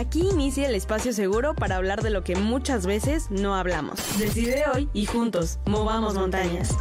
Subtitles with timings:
[0.00, 4.00] Aquí inicia el espacio seguro para hablar de lo que muchas veces no hablamos.
[4.18, 6.74] Decide hoy y juntos, movamos montañas.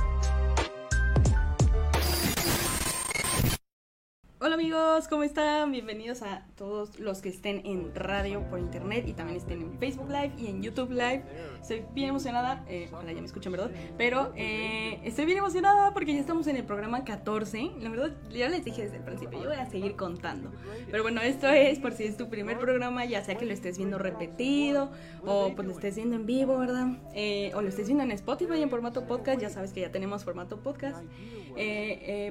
[4.71, 5.71] Amigos, ¿cómo están?
[5.71, 10.09] Bienvenidos a todos los que estén en radio por internet y también estén en Facebook
[10.09, 11.23] Live y en YouTube Live.
[11.59, 13.71] Estoy bien emocionada, eh, ya me escuchen, ¿verdad?
[13.97, 17.71] Pero eh, estoy bien emocionada porque ya estamos en el programa 14.
[17.79, 20.51] La verdad, ya les dije desde el principio, yo voy a seguir contando.
[20.91, 23.79] Pero bueno, esto es por si es tu primer programa, ya sea que lo estés
[23.79, 24.91] viendo repetido
[25.25, 26.89] o pues lo estés viendo en vivo, ¿verdad?
[27.15, 30.23] Eh, o lo estés viendo en Spotify en formato podcast, ya sabes que ya tenemos
[30.23, 31.03] formato podcast.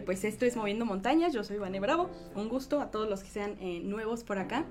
[0.06, 3.30] pues esto es Moviendo Montañas, yo soy Vane Bravo un gusto a todos los que
[3.30, 4.64] sean eh, nuevos por acá.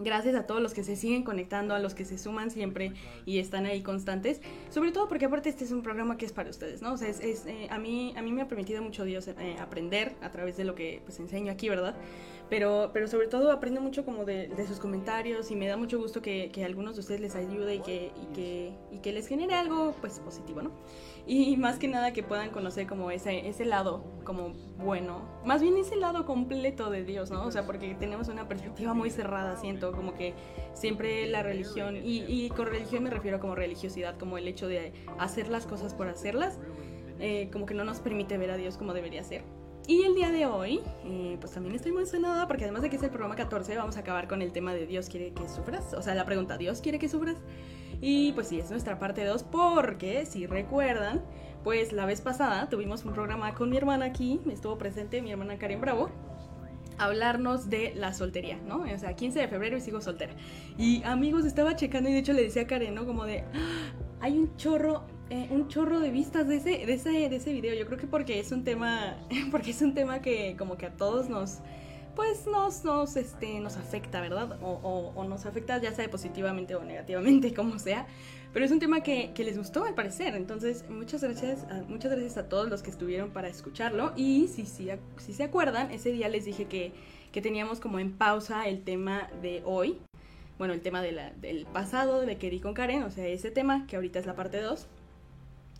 [0.00, 2.92] Gracias a todos los que se siguen conectando, a los que se suman siempre
[3.26, 4.40] y están ahí constantes.
[4.70, 6.92] Sobre todo porque aparte este es un programa que es para ustedes, ¿no?
[6.92, 10.14] O sea, es, eh, a, mí, a mí me ha permitido mucho Dios eh, aprender
[10.22, 11.96] a través de lo que pues enseño aquí, ¿verdad?
[12.48, 16.22] Pero, pero sobre todo aprendo mucho como de, sus comentarios y me da mucho gusto
[16.22, 19.54] que, que, algunos de ustedes les ayude y que, y que, y que les genere
[19.54, 20.70] algo pues positivo, ¿no?
[21.28, 25.76] Y más que nada que puedan conocer como ese, ese lado como bueno, más bien
[25.76, 27.44] ese lado completo de Dios, ¿no?
[27.44, 30.34] O sea, porque tenemos una perspectiva muy cerrada, siento, como que
[30.72, 34.92] siempre la religión, y, y con religión me refiero como religiosidad, como el hecho de
[35.18, 36.58] hacer las cosas por hacerlas,
[37.20, 39.42] eh, como que no nos permite ver a Dios como debería ser.
[39.86, 42.96] Y el día de hoy, eh, pues también estoy muy emocionada porque además de que
[42.96, 45.94] es el programa 14, vamos a acabar con el tema de Dios quiere que sufras.
[45.94, 47.36] O sea, la pregunta, ¿Dios quiere que sufras?
[48.00, 51.22] Y pues sí, es nuestra parte 2 porque, si recuerdan,
[51.64, 55.30] pues la vez pasada tuvimos un programa con mi hermana aquí, me estuvo presente mi
[55.30, 56.10] hermana Karen Bravo,
[56.98, 58.82] hablarnos de la soltería, ¿no?
[58.82, 60.32] O sea, 15 de febrero y sigo soltera.
[60.76, 63.06] Y amigos, estaba checando y de hecho le decía a Karen, ¿no?
[63.06, 63.92] Como de, ¡Ah!
[64.20, 67.74] hay un chorro, eh, un chorro de vistas de ese, de ese, de ese video.
[67.74, 69.16] Yo creo que porque es un tema,
[69.50, 71.58] porque es un tema que como que a todos nos
[72.18, 74.58] pues nos, nos, este, nos afecta, ¿verdad?
[74.60, 78.08] O, nos afecta ya sea positivamente o negativamente, como sea.
[78.52, 80.34] Pero es un tema que, que les gustó al parecer.
[80.34, 84.14] Entonces, muchas gracias, a, muchas gracias a todos los que estuvieron para escucharlo.
[84.16, 84.88] Y si, si,
[85.18, 86.92] si se acuerdan, ese día les dije que,
[87.30, 90.00] que teníamos como en pausa el tema de hoy.
[90.58, 93.94] Bueno, el tema de la, del pasado, de con Karen, o sea, ese tema, que
[93.94, 94.88] ahorita es la parte 2.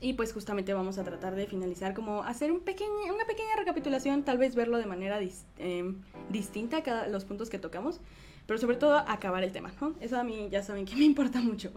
[0.01, 4.39] Y pues justamente vamos a tratar de finalizar, como hacer un una pequeña recapitulación, tal
[4.39, 5.19] vez verlo de manera
[5.59, 8.01] em, distinta cada los puntos que tocamos,
[8.47, 9.95] pero sobre todo acabar el tema, ¿no?
[10.01, 11.73] Eso a mí ya saben que me importa mucho.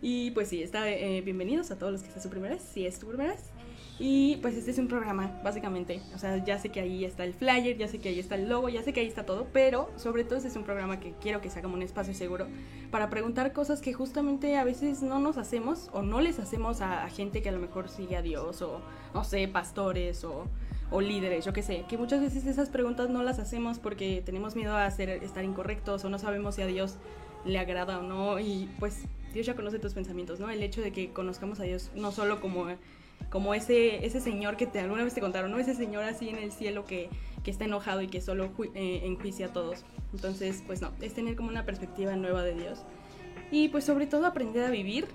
[0.00, 2.98] Y pues sí, está, eh, bienvenidos a todos los que están su primera si es
[2.98, 3.36] tu primera.
[3.98, 6.02] Y pues este es un programa, básicamente.
[6.14, 8.48] O sea, ya sé que ahí está el flyer, ya sé que ahí está el
[8.48, 11.14] logo, ya sé que ahí está todo, pero sobre todo este es un programa que
[11.20, 12.46] quiero que sea como un espacio seguro
[12.90, 17.08] para preguntar cosas que justamente a veces no nos hacemos o no les hacemos a,
[17.08, 18.82] gente que a lo mejor sigue a Dios o,
[19.14, 20.44] no sé, pastores o,
[20.90, 24.56] o líderes, yo qué sé, que muchas veces esas preguntas no las hacemos porque tenemos
[24.56, 26.96] miedo a hacer, estar incorrectos o no sabemos si a Dios
[27.46, 30.50] le agrada o no y pues Dios ya conoce tus pensamientos, ¿no?
[30.50, 32.66] El hecho de que conozcamos a Dios no solo como
[33.30, 35.58] como ese, ese señor que te, alguna vez te contaron, ¿no?
[35.58, 37.10] Ese señor así en el cielo que,
[37.42, 39.84] que está enojado y que solo eh, enjuicia a todos.
[40.12, 42.84] Entonces, pues no, es tener como una perspectiva nueva de Dios.
[43.50, 45.06] Y pues sobre todo aprender a vivir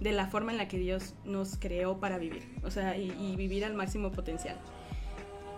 [0.00, 3.36] de la forma en la que Dios nos creó para vivir, o sea, y, y
[3.36, 4.58] vivir al máximo potencial.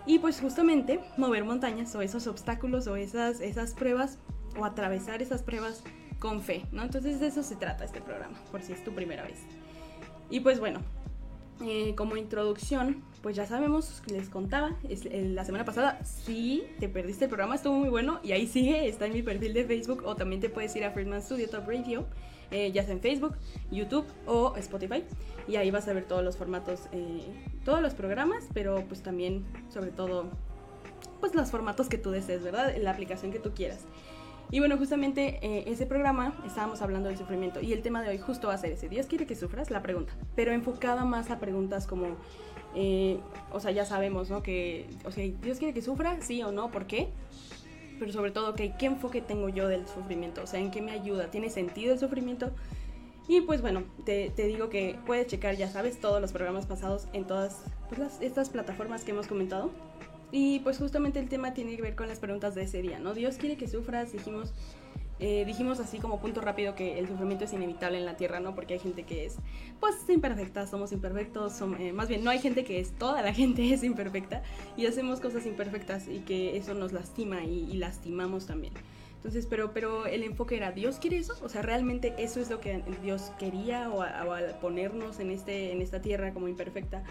[0.05, 4.19] Y pues justamente mover montañas o esos obstáculos o esas, esas pruebas
[4.57, 5.83] o atravesar esas pruebas
[6.19, 6.83] con fe, ¿no?
[6.83, 9.39] Entonces de eso se trata este programa, por si es tu primera vez.
[10.29, 10.79] Y pues bueno,
[11.61, 17.25] eh, como introducción, pues ya sabemos, les contaba, es, la semana pasada, si te perdiste
[17.25, 20.15] el programa, estuvo muy bueno y ahí sigue, está en mi perfil de Facebook o
[20.15, 22.05] también te puedes ir a Friedman Studio Top Radio,
[22.51, 23.35] eh, ya sea en Facebook,
[23.71, 25.03] YouTube o Spotify
[25.47, 27.23] y ahí vas a ver todos los formatos, eh,
[27.63, 30.25] todos los programas, pero pues también, sobre todo,
[31.21, 32.75] pues los formatos que tú desees, ¿verdad?
[32.81, 33.85] La aplicación que tú quieras.
[34.51, 38.19] Y bueno, justamente eh, ese programa estábamos hablando del sufrimiento y el tema de hoy
[38.19, 38.89] justo va a ser ese.
[38.89, 42.15] Dios quiere que sufras, la pregunta, pero enfocada más a preguntas como,
[42.75, 43.19] eh,
[43.51, 44.43] o sea, ya sabemos, ¿no?
[44.43, 47.09] Que, o sea, Dios quiere que sufra, sí o no, ¿por qué?
[47.99, 50.43] Pero sobre todo, ¿qué enfoque tengo yo del sufrimiento?
[50.43, 51.31] O sea, ¿en qué me ayuda?
[51.31, 52.51] ¿Tiene sentido el sufrimiento?
[53.27, 57.07] Y pues bueno, te, te, digo que puedes checar, ya sabes, todos los programas pasados
[57.13, 59.71] en todas pues, estas plataformas que hemos comentado.
[60.37, 63.13] Y pues justamente el tema tiene que ver con las preguntas de ese día, ¿no?
[63.13, 64.53] Dios quiere que sufras, dijimos,
[65.17, 68.53] eh, dijimos así como punto rápido que el sufrimiento es inevitable en la tierra, ¿no?
[68.53, 69.37] Porque hay gente que es,
[69.79, 73.73] pues, imperfecta, somos imperfectos, eh, más bien, no hay gente que es, toda la gente
[73.73, 74.43] es imperfecta
[74.75, 78.73] y hacemos cosas imperfectas y que eso nos lastima y, lastimamos también.
[79.15, 81.33] Entonces, pero, pero el enfoque era, ¿Dios quiere eso?
[81.43, 85.81] O sea, ¿realmente eso es lo que Dios quería o, al ponernos en, este, en
[85.81, 87.03] esta tierra como imperfecta?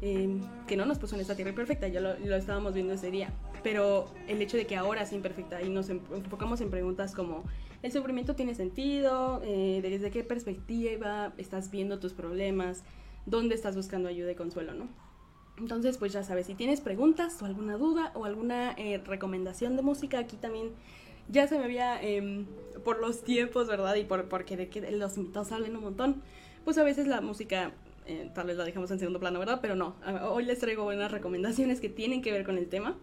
[0.00, 3.10] Em, que no nos puso en esta tierra perfecta, ya lo, lo, estábamos viendo ese
[3.10, 3.32] día,
[3.62, 7.44] pero el hecho de que ahora es imperfecta y nos enfocamos en preguntas como,
[7.82, 9.40] ¿el sufrimiento tiene sentido?
[9.44, 12.82] Eh, ¿Desde qué perspectiva estás viendo tus problemas?
[13.26, 14.88] ¿Dónde estás buscando ayuda y consuelo, no?
[15.56, 19.82] Entonces, pues ya sabes, si tienes preguntas o alguna duda o alguna eh, recomendación de
[19.82, 20.72] música, aquí también
[21.28, 22.46] ya se me había, em,
[22.84, 23.94] por los tiempos, ¿verdad?
[23.94, 26.22] Y por porque de que los invitados hablen un montón,
[26.64, 27.72] pues a veces la música
[28.06, 29.60] eh, tal vez la dejamos en segundo plano, ¿verdad?
[29.62, 29.96] Pero no,
[30.30, 32.96] hoy les traigo buenas recomendaciones que tienen que ver con el tema.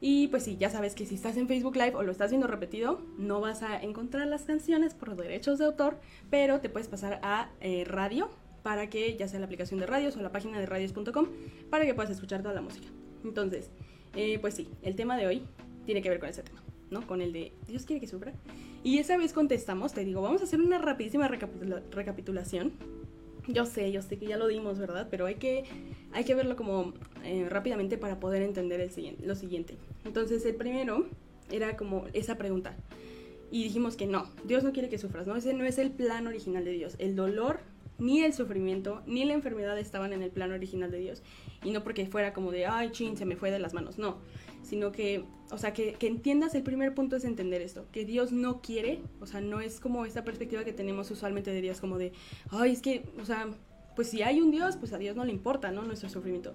[0.00, 2.46] Y pues sí, ya sabes que si estás en Facebook Live o lo estás viendo
[2.46, 5.96] repetido, no vas a encontrar las canciones por derechos de autor,
[6.30, 8.28] pero te puedes pasar a eh, radio
[8.62, 11.28] para que, ya sea la aplicación de radios o la página de radios.com,
[11.70, 12.86] para que puedas escuchar toda la música.
[13.24, 13.70] Entonces,
[14.14, 15.42] eh, pues sí, el tema de hoy
[15.86, 17.06] tiene que ver con ese tema, ¿no?
[17.06, 18.32] Con el de Dios quiere que sufra.
[18.82, 22.72] Y esa vez contestamos, te digo, vamos a hacer una rapidísima recapitulación
[23.48, 25.08] yo sé, yo sé que ya lo dimos, ¿verdad?
[25.10, 25.64] Pero hay que,
[26.12, 26.94] hay que verlo como
[27.24, 29.76] eh, rápidamente para poder entender el siguiente, lo siguiente.
[30.04, 31.06] Entonces, el primero
[31.50, 32.76] era como esa pregunta.
[33.50, 35.36] Y dijimos que no, Dios no quiere que sufras, ¿no?
[35.36, 36.96] Ese no es el plan original de Dios.
[36.98, 37.60] El dolor,
[37.98, 41.22] ni el sufrimiento, ni la enfermedad estaban en el plan original de Dios.
[41.64, 43.98] Y no porque fuera como de, ay, chin, se me fue de las manos.
[43.98, 44.18] No,
[44.62, 48.32] sino que, o sea, que, que, entiendas, el primer punto es entender esto, que Dios
[48.32, 51.98] no quiere, o sea, no es como esta perspectiva que tenemos usualmente de Dios, como
[51.98, 52.12] de,
[52.50, 53.48] ay, es que, o sea,
[53.94, 55.82] pues si hay un Dios, pues a Dios no le importa, ¿no?
[55.82, 56.52] Nuestro sufrimiento.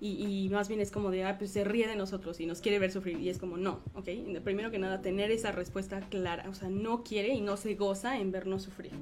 [0.00, 2.78] Y, más bien es como de, ah, pues se ríe de nosotros y nos quiere
[2.78, 3.18] ver sufrir.
[3.18, 4.08] Y es como, no, ¿ok?
[4.44, 8.20] Primero que nada, tener esa respuesta clara, o sea, no quiere y no se goza
[8.20, 8.92] en vernos sufrir.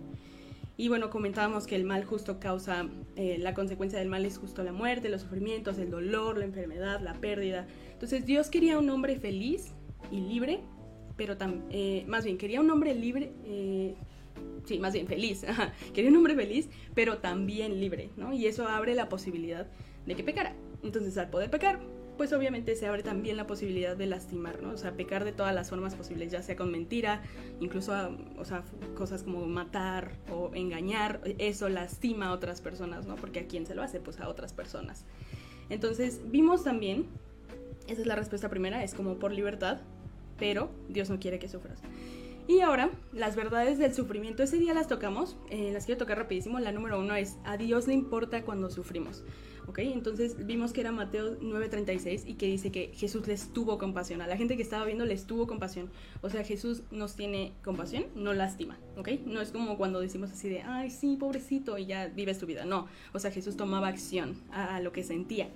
[0.79, 2.87] Y bueno, comentábamos que el mal justo causa,
[3.17, 7.01] eh, la consecuencia del mal es justo la muerte, los sufrimientos, el dolor, la enfermedad,
[7.01, 7.67] la pérdida.
[7.93, 9.73] Entonces Dios quería un hombre feliz
[10.11, 10.61] y libre,
[11.17, 13.95] pero también, eh, más bien, quería un hombre libre, eh,
[14.67, 15.47] sí, más bien feliz,
[15.95, 18.35] quería un hombre feliz, pero también libre, ¿no?
[18.35, 19.67] Y eso abre la posibilidad
[20.05, 20.55] de que pecara.
[20.83, 21.81] Entonces al poder pecar,
[22.17, 24.71] pues obviamente se abre también la posibilidad de lastimar, ¿no?
[24.71, 27.23] O sea, pecar de todas las formas posibles, ya sea con mentira,
[27.61, 27.93] incluso,
[28.39, 28.63] o sea,
[28.95, 33.17] cosas como matar o engañar, eso lastima a otras personas, ¿no?
[33.17, 35.05] Porque a quién se lo hace, pues a otras personas.
[35.69, 37.07] Entonces, vimos también,
[37.89, 39.81] esa es la respuesta primera, es como por libertad,
[40.39, 41.81] pero Dios no quiere que sufras.
[42.49, 46.61] Y ahora, las verdades del sufrimiento, ese día las tocamos, eh, las quiero tocar rapidísimo.
[46.61, 49.25] La número uno es, a Dios le importa cuando sufrimos.
[49.69, 49.79] ¿Ok?
[49.81, 54.21] Entonces vimos que era Mateo 9:36 y que dice que Jesús les tuvo compasión.
[54.21, 55.91] A la gente que estaba viendo les tuvo compasión.
[56.23, 58.79] O sea, Jesús nos tiene compasión, no lástima.
[58.97, 59.11] ¿Ok?
[59.27, 62.65] No es como cuando decimos así de, ay, sí, pobrecito, y ya vives tu vida.
[62.65, 62.87] No.
[63.13, 65.49] O sea, Jesús tomaba acción a, a lo que sentía.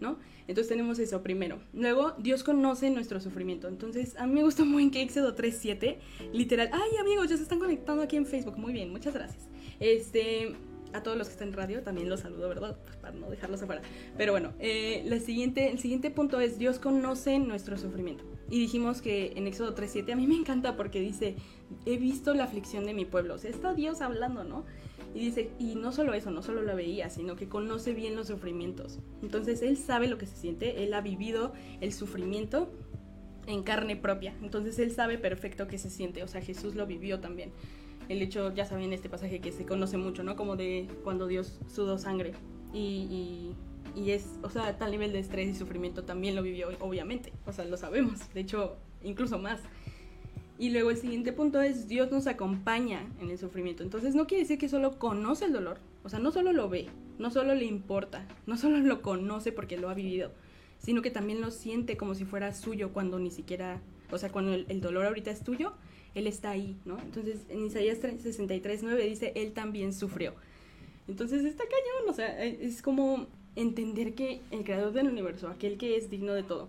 [0.00, 0.18] ¿no?
[0.48, 1.58] Entonces tenemos eso primero.
[1.72, 3.68] Luego, Dios conoce nuestro sufrimiento.
[3.68, 5.96] Entonces, a mí me gusta muy que Éxodo 3.7,
[6.32, 8.58] literal, ay amigos, ya se están conectando aquí en Facebook.
[8.58, 9.48] Muy bien, muchas gracias.
[9.80, 10.54] Este,
[10.92, 12.76] a todos los que están en radio también los saludo, ¿verdad?
[13.00, 13.82] Para no dejarlos afuera.
[14.16, 18.24] Pero bueno, eh, siguiente, el siguiente punto es Dios conoce nuestro sufrimiento.
[18.50, 21.36] Y dijimos que en Éxodo 3.7 a mí me encanta porque dice,
[21.84, 23.34] he visto la aflicción de mi pueblo.
[23.34, 24.64] O sea, está Dios hablando, ¿no?
[25.14, 28.28] Y dice, y no solo eso, no solo lo veía, sino que conoce bien los
[28.28, 29.00] sufrimientos.
[29.22, 32.70] Entonces él sabe lo que se siente, él ha vivido el sufrimiento
[33.46, 34.34] en carne propia.
[34.42, 37.52] Entonces él sabe perfecto qué se siente, o sea, Jesús lo vivió también.
[38.08, 40.36] El hecho, ya saben, este pasaje que se conoce mucho, ¿no?
[40.36, 42.32] Como de cuando Dios sudó sangre.
[42.72, 43.54] Y,
[43.96, 47.32] es, o sea, tal nivel de estrés y sufrimiento también lo vivió, obviamente.
[47.46, 48.32] O sea, lo sabemos.
[48.34, 49.60] De hecho, incluso más.
[50.58, 53.82] Y luego el siguiente punto es Dios nos acompaña en el sufrimiento.
[53.82, 56.86] Entonces no quiere decir que solo conoce el dolor, o sea, no solo lo ve,
[57.18, 60.32] no solo le importa, no solo lo conoce porque lo ha vivido,
[60.78, 64.54] sino que también lo siente como si fuera suyo cuando ni siquiera, o sea, cuando
[64.54, 65.74] el, dolor ahorita es tuyo,
[66.16, 66.98] Él está ahí, ¿no?
[66.98, 70.34] Entonces en Isaías 63, 9 dice, Él también sufrió.
[71.06, 75.96] Entonces está cañón, o sea, es como entender que el creador del universo, aquel que
[75.96, 76.68] es digno de todo,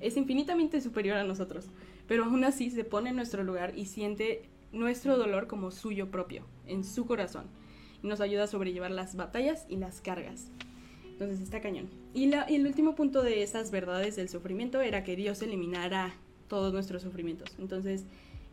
[0.00, 1.68] es infinitamente superior a nosotros
[2.06, 6.44] pero aún así se pone en nuestro lugar y siente nuestro dolor como suyo propio,
[6.66, 7.44] en su corazón,
[8.02, 10.50] y nos ayuda a sobrellevar las batallas y las cargas.
[11.04, 11.88] Entonces está cañón.
[12.12, 16.14] Y, y el último punto de esas verdades del sufrimiento era que Dios eliminara
[16.48, 17.54] todos nuestros sufrimientos.
[17.58, 18.04] Entonces,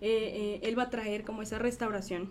[0.01, 2.29] eh, eh, Él va a traer como esa restauración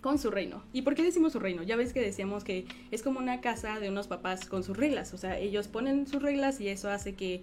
[0.00, 0.62] con su reino.
[0.72, 1.62] ¿Y por qué decimos su reino?
[1.62, 5.14] Ya ves que decíamos que es como una casa de unos papás con sus reglas.
[5.14, 7.42] O sea, ellos ponen sus reglas y eso hace que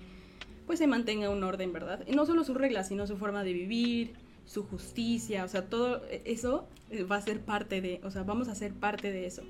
[0.68, 2.06] pues se mantenga un orden, ¿verdad?
[2.06, 4.14] Y no solo sus reglas, sino su forma de vivir,
[4.46, 8.50] su justicia, o sea, todo eso eh, va a ser parte de, o sea, vamos
[8.50, 9.44] a ser parte de eso.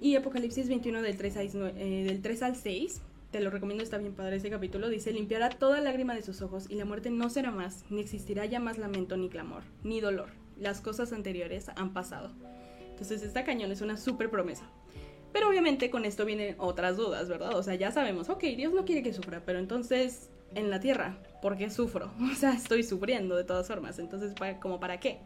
[0.00, 3.00] Y Apocalipsis 21 del 3, eh, del 3 al 6,
[3.36, 6.64] te lo recomiendo, está bien padre ese capítulo, dice, limpiará toda lágrima de sus ojos
[6.70, 10.30] y la muerte no será más, ni existirá ya más lamento ni clamor, ni dolor.
[10.58, 12.30] Las cosas anteriores han pasado.
[12.88, 14.64] Entonces esta cañón es una súper promesa.
[15.34, 17.54] Pero obviamente con esto vienen otras dudas, ¿verdad?
[17.56, 21.18] O sea, ya sabemos, ok, Dios no quiere que sufra, pero entonces en la tierra,
[21.42, 22.12] ¿por qué sufro?
[22.32, 25.18] O sea, estoy sufriendo de todas formas, entonces, ¿como para qué?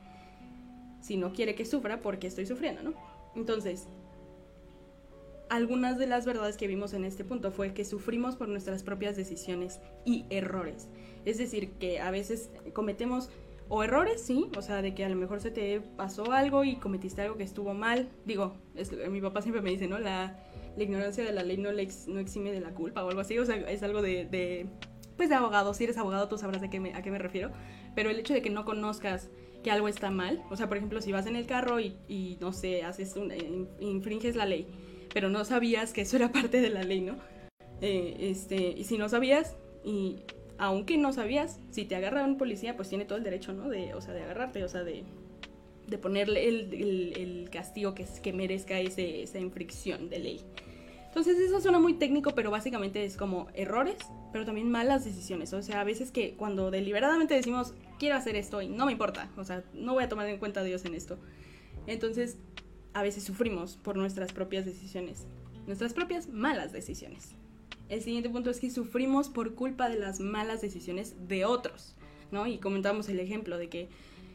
[1.00, 2.92] Si no quiere que sufra, ¿por qué estoy sufriendo, no?
[3.36, 3.86] Entonces,
[5.50, 9.16] algunas de las verdades que vimos en este punto fue que sufrimos por nuestras propias
[9.16, 10.88] decisiones y errores.
[11.24, 13.30] Es decir, que a veces cometemos
[13.68, 16.76] o errores, sí, o sea, de que a lo mejor se te pasó algo y
[16.76, 18.08] cometiste algo que estuvo mal.
[18.24, 18.54] Digo,
[19.10, 19.98] mi papá siempre me dice, ¿no?
[19.98, 20.38] La,
[20.78, 23.44] ignorancia de la ley no, le no exime de la culpa o algo así, o
[23.44, 24.68] sea, es algo de,
[25.16, 25.74] pues de abogado.
[25.74, 27.50] Si eres abogado, tú sabrás de qué a qué me refiero.
[27.94, 29.28] Pero el hecho de que no conozcas
[29.64, 32.38] que algo está mal, o sea, por ejemplo, si vas en el carro y, y
[32.40, 34.68] no sé, haces un, infringes la ley
[35.12, 37.16] pero no sabías que eso era parte de la ley, ¿no?
[37.80, 40.16] Eh, este, y si no sabías, y
[40.58, 43.68] aunque no sabías, si te agarra un policía, pues tiene todo el derecho, ¿no?
[43.68, 45.04] De, o sea, de agarrarte, o sea, de,
[45.86, 50.40] de ponerle el, el, castigo que, que merezca ese, esa infracción de ley.
[51.06, 53.96] Entonces eso suena muy técnico, pero básicamente es como errores,
[54.32, 55.52] pero también malas decisiones.
[55.52, 59.28] O sea, a veces que cuando deliberadamente decimos, quiero hacer esto y no me importa,
[59.36, 61.18] o sea, no voy a tomar en cuenta a Dios en esto.
[61.88, 62.36] Entonces
[62.92, 65.26] a veces sufrimos por nuestras propias decisiones,
[65.66, 67.34] nuestras propias malas decisiones.
[67.88, 71.96] El siguiente punto es que sufrimos por culpa de las malas decisiones de otros,
[72.30, 72.46] ¿no?
[72.46, 73.88] Y comentamos el ejemplo de que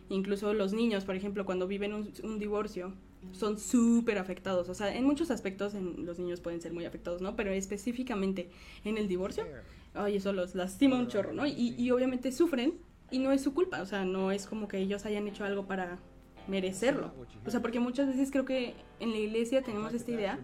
[0.10, 2.94] incluso los niños, por ejemplo, cuando viven un, divorcio,
[3.32, 4.68] son súper afectados.
[4.70, 7.36] O sea, en muchos aspectos en, los niños pueden ser muy afectados, ¿no?
[7.36, 8.50] Pero específicamente
[8.84, 9.46] en el divorcio,
[9.94, 11.48] ay, eso los lastima un chorro, ¿no?
[11.48, 12.74] Y, y obviamente sufren
[13.10, 15.66] y no es su culpa, o sea, no es como que ellos hayan hecho algo
[15.66, 16.00] para
[16.48, 17.12] merecerlo.
[17.46, 20.40] O sea, porque muchas veces creo que en la iglesia tenemos esta idea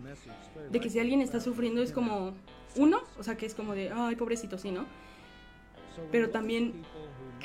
[0.70, 2.34] de que si alguien está sufriendo es como
[2.76, 4.86] uno, o sea, que es como de, ay, pobrecito, sí, ¿no?
[6.12, 6.84] Pero también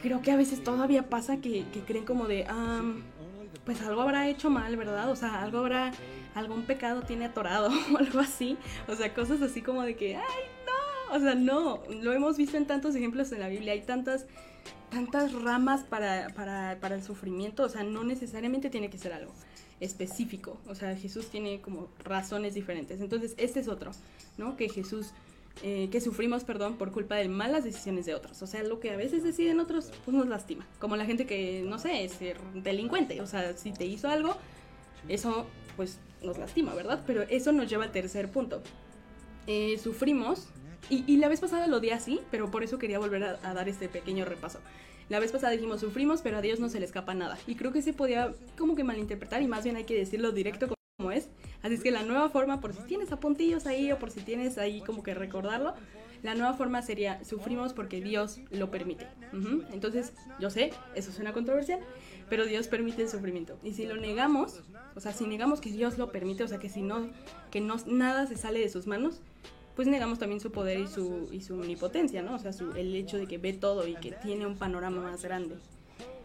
[0.00, 2.46] creo que a veces todavía pasa que, creen como de,
[3.64, 5.10] pues algo habrá hecho mal, ¿verdad?
[5.10, 5.92] O sea, algo habrá,
[6.34, 8.56] algún pecado tiene atorado o algo así.
[8.88, 12.56] O sea, cosas así como de que, ay, no, o sea, no, lo hemos visto
[12.56, 14.26] en tantos ejemplos en la Biblia, hay tantas
[14.90, 19.32] tantas ramas para, para, para, el sufrimiento, o sea, no necesariamente tiene que ser algo
[19.80, 23.00] específico, o sea, Jesús tiene como razones diferentes.
[23.00, 23.90] Entonces, este es otro,
[24.38, 24.56] ¿no?
[24.56, 25.12] Que Jesús,
[25.62, 28.90] eh, que sufrimos, perdón, por culpa de malas decisiones de otros, o sea, lo que
[28.90, 32.18] a veces deciden otros, pues nos lastima, como la gente que, no sé, es
[32.54, 34.36] delincuente, o sea, si te hizo algo,
[35.08, 35.46] eso
[35.76, 37.02] pues nos lastima, ¿verdad?
[37.06, 38.62] Pero eso nos lleva al tercer punto.
[39.46, 40.48] Eh, sufrimos
[40.90, 43.88] y, la vez pasada lo di así, pero por eso quería volver a, dar este
[43.88, 44.60] pequeño repaso.
[45.08, 47.38] La vez pasada dijimos sufrimos, pero a Dios no se le escapa nada.
[47.46, 50.68] Y creo que se podía como que malinterpretar y más bien hay que decirlo directo
[50.98, 51.28] como es.
[51.62, 54.58] Así es que la nueva forma, por si tienes apuntillos ahí o por si tienes
[54.58, 55.74] ahí como que recordarlo,
[56.22, 59.06] la nueva forma sería sufrimos porque Dios lo permite.
[59.72, 61.80] Entonces, yo sé, eso suena controversial,
[62.28, 63.58] pero Dios permite el sufrimiento.
[63.62, 64.62] Y si lo negamos,
[64.94, 67.08] o sea, si negamos que Dios lo permite, o sea, que si no,
[67.50, 69.20] que no, nada se sale de sus manos,
[69.76, 72.34] pues negamos también su poder y su, y su omnipotencia, ¿no?
[72.34, 75.56] O sea, el hecho de que ve todo y que tiene un panorama más grande.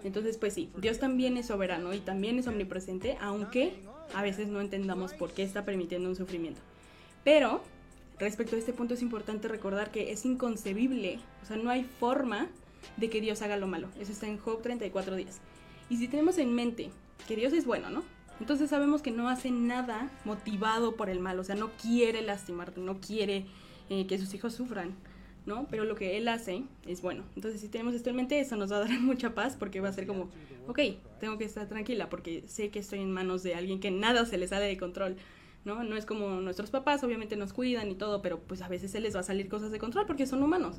[0.06, 3.74] Entonces, pues sí, Dios también es soberano y también es omnipresente, aunque
[4.16, 6.62] a veces no entendamos por qué está permitiendo un sufrimiento.
[7.26, 7.62] Pero,
[8.20, 12.48] respecto a este punto es importante recordar que es inconcebible, o sea, no hay forma
[12.96, 13.90] de que Dios haga lo malo.
[14.00, 15.40] Eso está en Job 34 días.
[15.90, 16.90] Y si tenemos en mente
[17.28, 18.04] que Dios es bueno, ¿no?
[18.40, 22.82] Entonces sabemos que no hace nada motivado por el mal, o sea, no quiere lastimarte,
[22.82, 23.46] no quiere
[23.90, 24.96] eh, que sus hijos sufran,
[25.46, 25.68] ¿no?
[25.70, 27.24] Pero lo que él hace es bueno.
[27.36, 29.90] Entonces si tenemos esto en mente, eso nos va a dar mucha paz porque va
[29.90, 30.30] a ser como,
[30.68, 30.80] ok,
[31.20, 34.38] tengo que estar tranquila porque sé que estoy en manos de alguien que nada se
[34.38, 35.18] le sale de control.
[35.66, 35.84] ¿no?
[35.84, 39.00] No es como nuestros papás, obviamente nos cuidan y todo, pero pues a veces se
[39.00, 40.78] les va a salir cosas de control porque son humanos.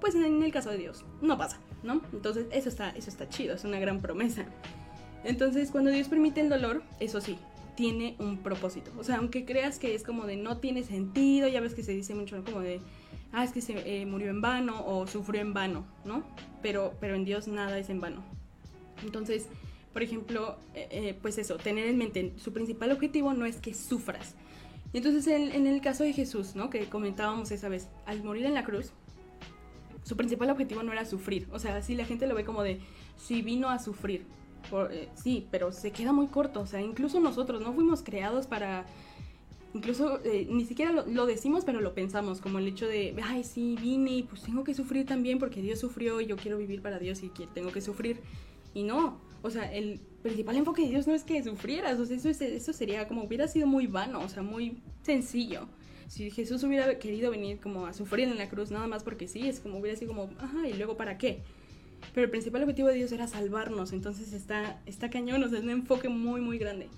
[0.00, 2.00] Pues en el caso de Dios, no pasa, ¿no?
[2.12, 4.46] Entonces eso está, eso está chido, es una gran promesa.
[5.24, 7.38] Entonces, cuando Dios permite el dolor, eso sí,
[7.76, 8.90] tiene un propósito.
[8.98, 11.92] O sea, aunque creas que es como de no tiene sentido, ya ves que se
[11.92, 12.80] dice mucho como de,
[13.32, 16.22] ah, es que se eh, murió en vano o sufrió en vano, ¿no?
[16.62, 18.22] Pero, pero en Dios nada es en vano.
[19.02, 19.46] Entonces,
[19.92, 23.74] por ejemplo, eh, eh, pues eso, tener en mente, su principal objetivo no es que
[23.74, 24.34] sufras.
[24.92, 26.68] Y entonces en, en el caso de Jesús, ¿no?
[26.68, 28.92] Que comentábamos esa vez, al morir en la cruz,
[30.02, 31.46] su principal objetivo no era sufrir.
[31.52, 32.80] O sea, si la gente lo ve como de,
[33.16, 34.26] si vino a sufrir,
[34.90, 36.60] eh, sí, pero se queda muy corto.
[36.60, 38.86] O sea, incluso nosotros no fuimos creados para...
[39.72, 43.76] Incluso eh, ni siquiera lo, decimos, pero lo pensamos, como el hecho de, ay, sí,
[43.80, 46.98] vine y pues tengo que sufrir también porque Dios sufrió y yo quiero vivir para
[46.98, 48.18] Dios y tengo que sufrir.
[48.74, 52.16] Y no, o sea, el principal enfoque de Dios no es que sufrieras, o sea,
[52.16, 55.68] eso, eso sería como hubiera sido muy vano, o sea, muy sencillo.
[56.08, 59.48] Si Jesús hubiera querido venir como a sufrir en la cruz nada más porque sí,
[59.48, 61.42] es como hubiera sido como, ajá, y luego para qué.
[62.14, 65.64] Pero el principal objetivo de Dios era salvarnos, entonces está, está cañón, o sea, es
[65.64, 66.88] un enfoque muy, muy grande.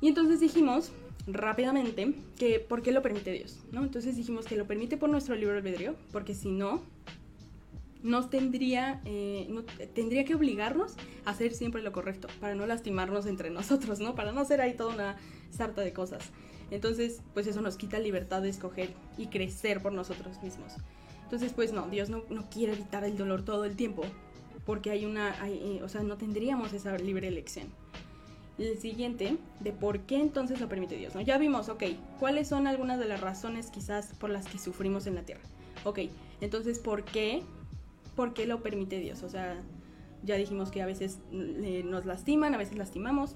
[0.00, 0.92] Y entonces dijimos
[1.26, 3.82] rápidamente que por qué lo permite Dios, ¿no?
[3.82, 6.82] Entonces dijimos que lo permite por nuestro libre albedrío, porque si no,
[8.02, 9.48] nos tendría, eh,
[9.94, 14.14] tendría que obligarnos a hacer siempre lo correcto, para no lastimarnos entre nosotros, ¿no?
[14.14, 15.16] Para no hacer ahí toda una
[15.50, 16.30] sarta de cosas.
[16.70, 20.74] Entonces, pues eso nos quita libertad de escoger y crecer por nosotros mismos.
[21.30, 24.02] Entonces, pues no, Dios no, no quiere evitar el dolor todo el tiempo,
[24.66, 27.68] porque hay una, eh, o sea, no tendríamos esa libre elección.
[28.58, 31.20] El siguiente, de por qué entonces lo permite Dios, ¿no?
[31.20, 31.84] Ya vimos, ok,
[32.18, 35.42] cuáles son algunas de las razones quizás por las que sufrimos en la tierra.
[35.84, 36.00] Ok,
[36.40, 37.42] entonces, ¿por qué
[38.20, 39.22] por qué lo permite Dios.
[39.22, 39.62] O sea,
[40.22, 43.34] ya dijimos que a veces eh, nos lastiman, a veces lastimamos,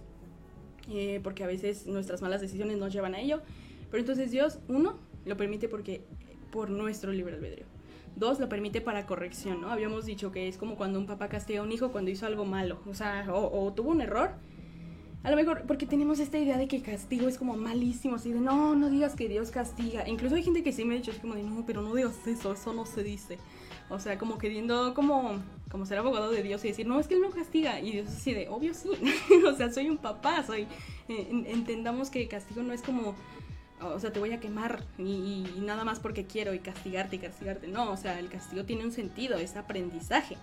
[0.90, 3.40] eh, porque a veces nuestras malas decisiones nos llevan a ello.
[3.90, 6.02] Pero entonces Dios, uno, lo permite porque
[6.50, 7.66] por nuestro libre albedrío.
[8.16, 9.70] Dos, lo permite para corrección, ¿no?
[9.70, 12.44] Habíamos dicho que es como cuando un papá castiga a un hijo cuando hizo algo
[12.44, 14.30] malo, o sea, o, tuvo un error.
[15.24, 18.40] A lo mejor porque tenemos esta idea de que castigo es como malísimo, así de
[18.40, 20.06] no, no digas que Dios castiga.
[20.06, 22.14] Incluso hay gente que sí me ha dicho, es como de no, pero no digas
[22.26, 23.38] eso, eso no se dice.
[23.88, 27.14] O sea, como queriendo como, como ser abogado de Dios y decir, no, es que
[27.14, 27.80] Él no castiga.
[27.80, 28.90] Y Dios así de, obvio sí.
[29.46, 30.66] o sea, soy un papá, soy...
[31.08, 33.14] Eh, entendamos que castigo no es como,
[33.80, 37.66] o sea, te voy a quemar y, nada más porque quiero y castigarte y castigarte.
[37.68, 40.36] No, o sea, el castigo tiene un sentido, es aprendizaje.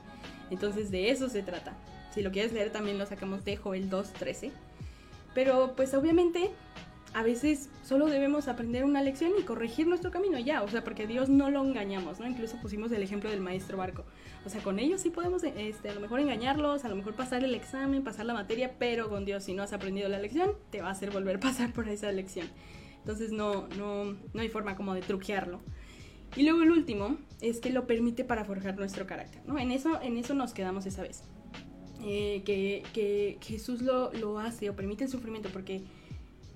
[0.50, 1.74] Entonces de eso se trata.
[2.14, 4.52] Si lo quieres leer también lo sacamos de Joel 2.13.
[5.34, 6.52] Pero pues obviamente
[7.14, 11.08] a veces solo debemos aprender una lección y corregir nuestro camino ya, o sea, porque
[11.08, 12.28] Dios no lo engañamos, ¿no?
[12.28, 14.06] Incluso pusimos el ejemplo del maestro barco.
[14.46, 17.44] O sea, con ellos sí podemos este, a lo mejor engañarlos, a lo mejor pasar
[17.44, 20.82] el examen, pasar la materia, pero con Dios si no has aprendido la lección, te
[20.82, 22.48] va a hacer volver a pasar por esa lección.
[23.02, 25.60] Entonces no, no, no hay forma como de truquearlo.
[26.36, 29.60] Y luego el último es que lo permite para forjar nuestro carácter, ¿no?
[29.60, 31.24] En eso, en eso nos quedamos esa vez.
[32.04, 35.84] Eh, que, que, Jesús lo, lo hace o permite el sufrimiento porque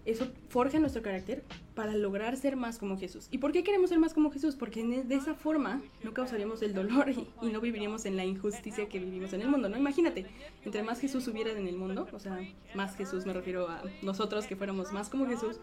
[0.06, 3.28] eso forja nuestro carácter para lograr ser más como Jesús.
[3.32, 4.56] ¿Y por qué queremos ser más como Jesús?
[4.56, 9.00] Porque de esa forma no causaríamos el dolor y, no viviríamos en la injusticia que
[9.00, 9.78] vivimos en el mundo, ¿no?
[9.78, 10.26] Imagínate,
[10.64, 12.40] entre más Jesús hubiera en el mundo, o sea,
[12.76, 15.60] más Jesús me refiero a nosotros que fuéramos más como Jesús,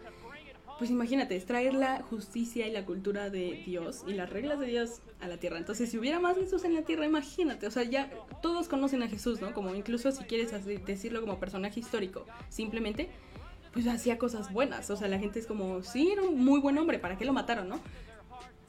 [0.83, 4.65] pues imagínate, es traer la justicia y la cultura de Dios y las reglas de
[4.65, 5.57] Dios a la tierra.
[5.57, 9.07] Entonces, si hubiera más Jesús en la tierra, imagínate, o sea, ya todos conocen a
[9.07, 9.53] Jesús, ¿no?
[9.53, 10.51] Como incluso si quieres
[10.85, 13.09] decirlo como personaje histórico, simplemente
[13.71, 14.89] pues hacía cosas buenas.
[14.89, 17.31] O sea, la gente es como, sí, era un muy buen hombre, ¿para qué lo
[17.31, 17.79] mataron, no?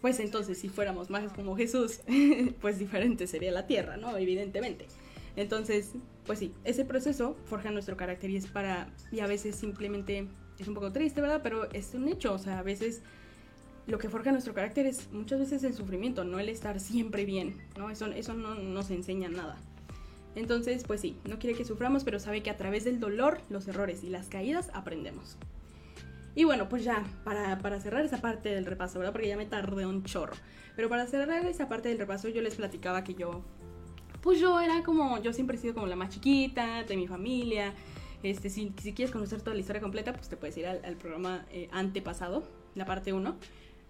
[0.00, 1.98] Pues entonces, si fuéramos más como Jesús,
[2.61, 4.16] pues diferente sería la tierra, ¿no?
[4.16, 4.87] Evidentemente.
[5.35, 5.94] Entonces,
[6.27, 10.68] pues sí, ese proceso forja nuestro carácter y es para, y a veces simplemente es
[10.68, 11.40] un poco triste, ¿verdad?
[11.42, 13.02] Pero es un hecho, o sea, a veces
[13.86, 17.56] lo que forja nuestro carácter es muchas veces el sufrimiento, no el estar siempre bien,
[17.76, 17.90] ¿no?
[17.90, 19.56] Eso, eso no nos enseña nada.
[20.34, 23.68] Entonces, pues sí, no quiere que suframos, pero sabe que a través del dolor, los
[23.68, 25.36] errores y las caídas aprendemos.
[26.34, 29.12] Y bueno, pues ya, para, para, cerrar esa parte del repaso, ¿verdad?
[29.12, 30.34] Porque ya me tardé un chorro.
[30.74, 33.44] Pero para cerrar esa parte del repaso, yo les platicaba que yo,
[34.20, 37.72] pues yo era como, yo siempre he sido como la más chiquita de mi familia.
[38.24, 41.44] Este, si, si quieres conocer toda la historia completa, pues te puedes ir al, programa
[41.52, 42.42] eh, antepasado,
[42.74, 43.37] la parte 1.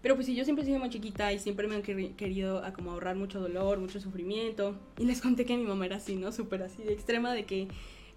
[0.02, 2.72] Pero pues sí, yo siempre he sido muy chiquita y siempre me han querido a
[2.72, 4.76] como ahorrar mucho dolor, mucho sufrimiento.
[4.98, 6.32] Y les conté que mi mamá era así, ¿no?
[6.32, 7.68] Súper así de extrema de que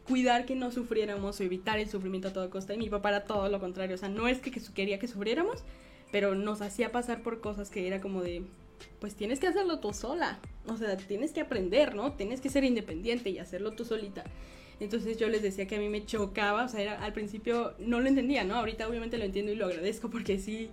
[0.08, 2.74] cuidar que no sufriéramos o evitar el sufrimiento a toda costa.
[2.74, 3.96] Y mi papá era todo lo contrario.
[3.96, 5.64] O sea, no es que, quería que sufriéramos,
[6.12, 8.44] pero nos hacía pasar por cosas que era como de,
[9.00, 10.40] pues tienes que hacerlo tú sola.
[10.66, 12.14] O sea, tienes que aprender, ¿no?
[12.14, 14.24] Tienes que ser independiente y hacerlo tú solita.
[14.80, 18.00] Entonces yo les decía que a mí me chocaba, o sea, era, al principio no
[18.00, 18.56] lo entendía, ¿no?
[18.56, 20.70] Ahorita obviamente lo entiendo y lo agradezco porque sí,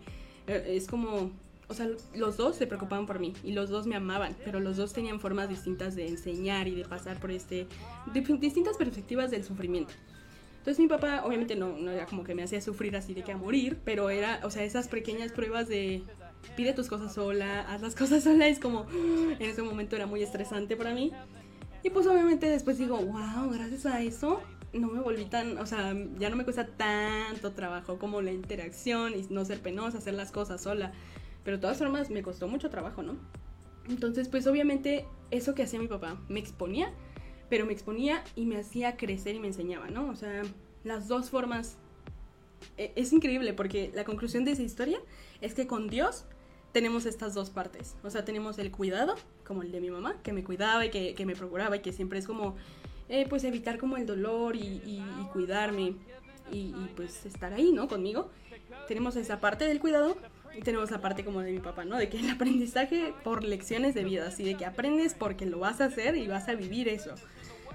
[0.46, 1.30] eh, es como,
[1.68, 4.76] o sea, los dos se preocupaban por mí y los dos me amaban, pero los
[4.76, 7.66] dos tenían formas distintas de enseñar y de pasar por este,
[8.12, 9.92] distintas perspectivas del sufrimiento.
[10.58, 13.32] Entonces mi papá obviamente no, no era como que me hacía sufrir así de que
[13.32, 16.02] a morir, pero era, o sea, esas pequeñas pruebas de
[16.56, 20.22] pide tus cosas sola, haz las cosas sola, es como, en ese momento era muy
[20.22, 21.12] estresante para mí.
[21.84, 24.40] Y pues obviamente después digo, wow, gracias a eso
[24.78, 29.14] no me volví tan, o sea, ya no me cuesta tanto trabajo como la interacción
[29.14, 30.92] y no ser penosa, hacer las cosas sola.
[31.44, 33.16] Pero de todas formas me costó mucho trabajo, ¿no?
[33.88, 36.92] Entonces, pues obviamente eso que hacía mi papá me exponía,
[37.48, 40.08] pero me exponía y me hacía crecer y me enseñaba, ¿no?
[40.08, 40.42] O sea,
[40.82, 41.76] las dos formas.
[42.78, 44.98] E, es increíble porque la conclusión de esa historia
[45.40, 46.24] es que con Dios
[46.74, 47.94] tenemos estas dos partes.
[48.02, 49.14] O sea, tenemos el cuidado,
[49.46, 51.92] como el de mi mamá, que me cuidaba y que, que me procuraba y que
[51.92, 52.56] siempre es como
[53.08, 55.00] eh, pues evitar como el dolor y,
[55.32, 55.94] cuidarme
[56.50, 57.86] y, pues estar ahí, ¿no?
[57.86, 58.28] Conmigo.
[58.88, 60.16] Tenemos esa parte del cuidado
[60.58, 61.96] y tenemos la parte como de mi papá, ¿no?
[61.96, 65.80] De que el aprendizaje por lecciones de vida, así de que aprendes porque lo vas
[65.80, 67.14] a hacer y vas a vivir eso.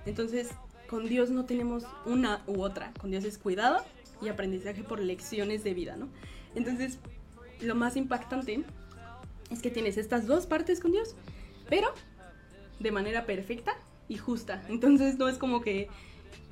[0.05, 0.49] Entonces,
[0.89, 2.91] con Dios no tenemos una u otra.
[2.99, 3.85] Con Dios es cuidado
[4.21, 6.09] y aprendizaje por lecciones de vida, ¿no?
[6.53, 6.99] Entonces,
[7.61, 8.65] lo más impactante
[9.49, 11.15] es que tienes estas dos partes con Dios,
[11.69, 11.87] pero
[12.79, 13.75] de manera perfecta
[14.07, 14.63] y justa.
[14.69, 15.87] Entonces no es como que,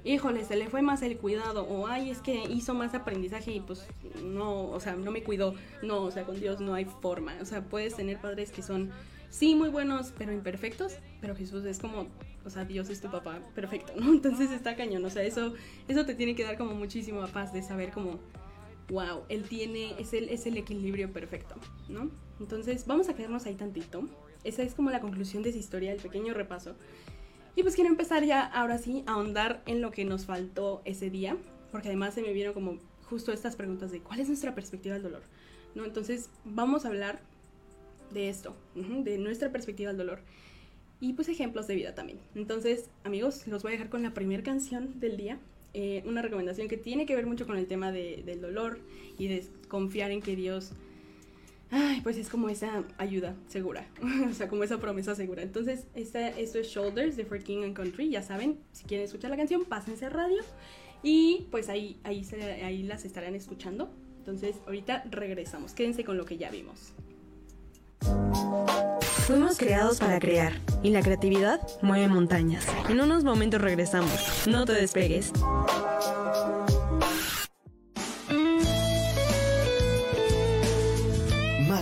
[0.03, 3.60] híjole, se le fue más el cuidado o ay, es que hizo más aprendizaje y
[3.60, 3.88] pues
[4.23, 5.55] no, o sea, no me cuidó.
[5.81, 7.36] No, o sea, con Dios no hay forma.
[7.41, 8.91] O sea, puedes tener padres que son,
[9.29, 12.07] sí, muy buenos, pero imperfectos, pero Jesús es como,
[12.45, 14.12] o sea, Dios es tu papá perfecto, ¿no?
[14.13, 15.53] Entonces está cañón, o sea, eso,
[15.88, 18.19] eso te tiene que dar como muchísima paz de saber como,
[18.89, 21.55] wow, él tiene, es el, es el equilibrio perfecto,
[21.89, 22.10] ¿no?
[22.39, 24.08] Entonces vamos a quedarnos ahí tantito.
[24.43, 26.76] Esa es como la conclusión de esa historia, el pequeño repaso.
[27.56, 31.10] Y pues quiero empezar ya ahora sí a ahondar en lo que nos faltó ese
[31.10, 31.38] día,
[31.71, 32.78] porque además se me vieron como
[33.10, 35.23] justo estas preguntas de cuál es nuestra perspectiva del dolor,
[35.73, 35.86] ¿no?
[35.86, 37.19] Entonces vamos a hablar
[38.13, 40.19] de esto, de nuestra perspectiva del dolor
[41.00, 42.19] y pues ejemplos de vida también.
[42.36, 45.39] Entonces, amigos, los voy a dejar con la primera canción del día,
[45.73, 48.80] eh, una recomendación que tiene que ver mucho con el tema del dolor
[49.17, 50.71] y de confiar en que Dios
[51.71, 53.88] ay, pues es como esa ayuda segura,
[54.30, 55.41] o sea, como esa promesa segura.
[55.41, 59.30] Entonces, esta, esto es Shoulders de For King and Country, ya saben, si quieren escuchar
[59.30, 60.39] la canción, pásense a radio
[61.03, 62.25] y pues ahí, ahí,
[62.63, 63.89] ahí las estarán escuchando.
[64.19, 66.93] Entonces, ahorita regresamos, quédense con lo que ya vimos.
[69.25, 70.53] Fuimos creados para crear
[70.84, 72.65] y la creatividad mueve montañas.
[72.89, 74.47] En unos momentos regresamos.
[74.47, 75.34] No te despegues.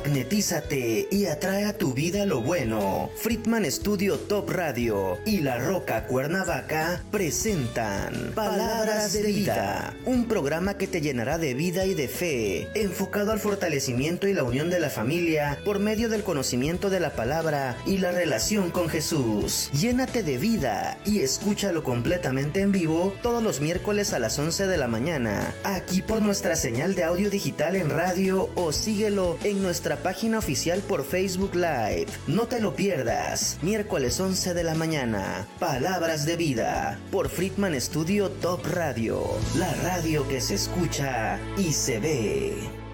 [0.05, 3.09] Magnetízate y atrae a tu vida lo bueno.
[3.15, 10.85] Friedman Studio Top Radio y La Roca Cuernavaca presentan Palabras de Vida, un programa que
[10.85, 14.91] te llenará de vida y de fe, enfocado al fortalecimiento y la unión de la
[14.91, 19.71] familia por medio del conocimiento de la palabra y la relación con Jesús.
[19.73, 24.77] Llénate de vida y escúchalo completamente en vivo todos los miércoles a las 11 de
[24.77, 29.94] la mañana, aquí por nuestra señal de audio digital en radio o síguelo en nuestra
[29.97, 32.07] página oficial por Facebook Live.
[32.27, 33.57] No te lo pierdas.
[33.61, 35.47] Miércoles 11 de la mañana.
[35.59, 36.99] Palabras de vida.
[37.11, 39.23] Por Friedman Studio Top Radio.
[39.57, 42.84] La radio que se escucha y se ve.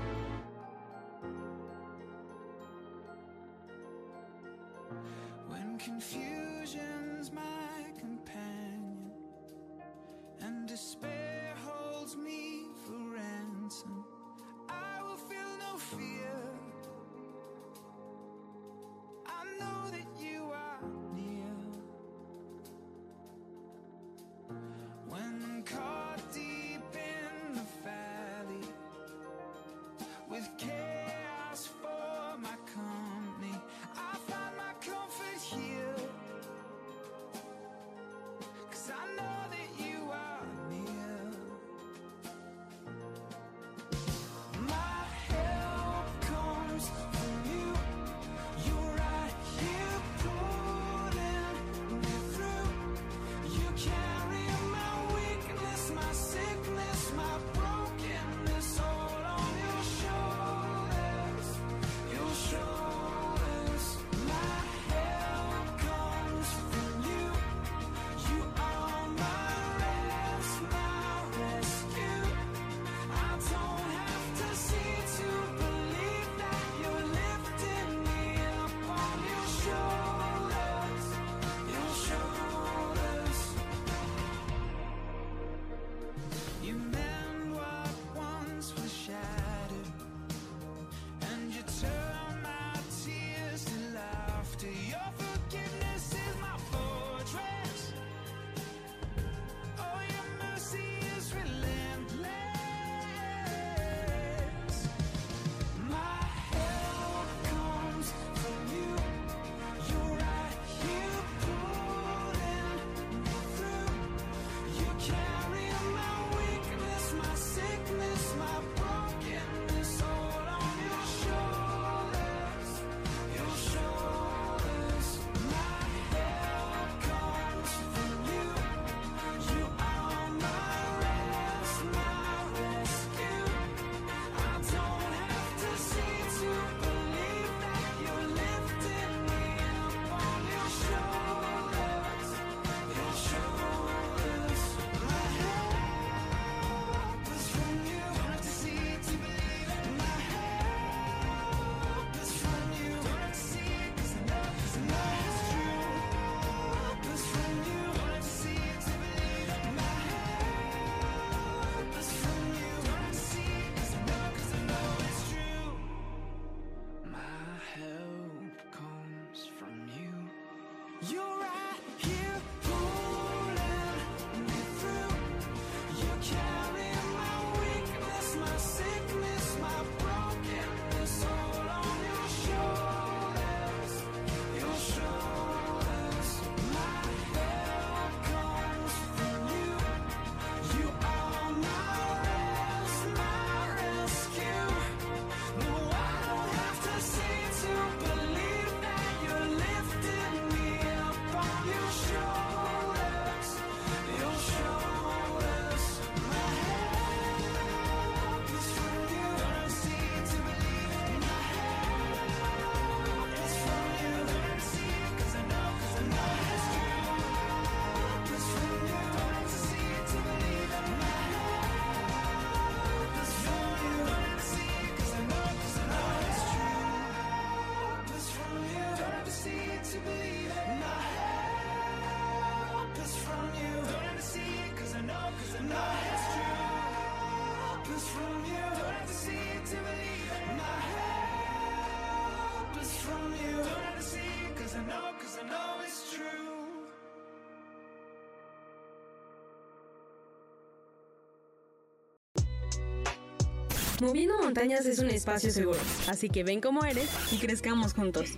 [254.02, 255.78] Moviendo Montañas es un espacio seguro,
[256.10, 258.32] así que ven como eres y crezcamos juntos.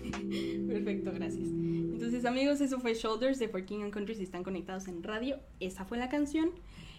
[0.67, 1.45] Perfecto, gracias.
[1.47, 4.15] Entonces, amigos, eso fue Shoulders de For King and Country.
[4.15, 6.51] Si están conectados en radio, esa fue la canción.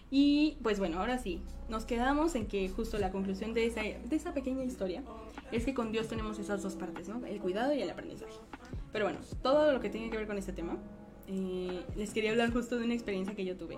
[0.09, 4.15] Y pues bueno, ahora sí, nos quedamos en que justo la conclusión de esa, de
[4.15, 5.03] esa pequeña historia
[5.51, 7.23] es que con Dios tenemos esas dos partes, ¿no?
[7.23, 8.33] El cuidado y el aprendizaje.
[8.91, 10.79] Pero bueno, todo lo que tiene que ver con este tema,
[11.27, 13.77] eh, les quería hablar justo de una experiencia que yo tuve.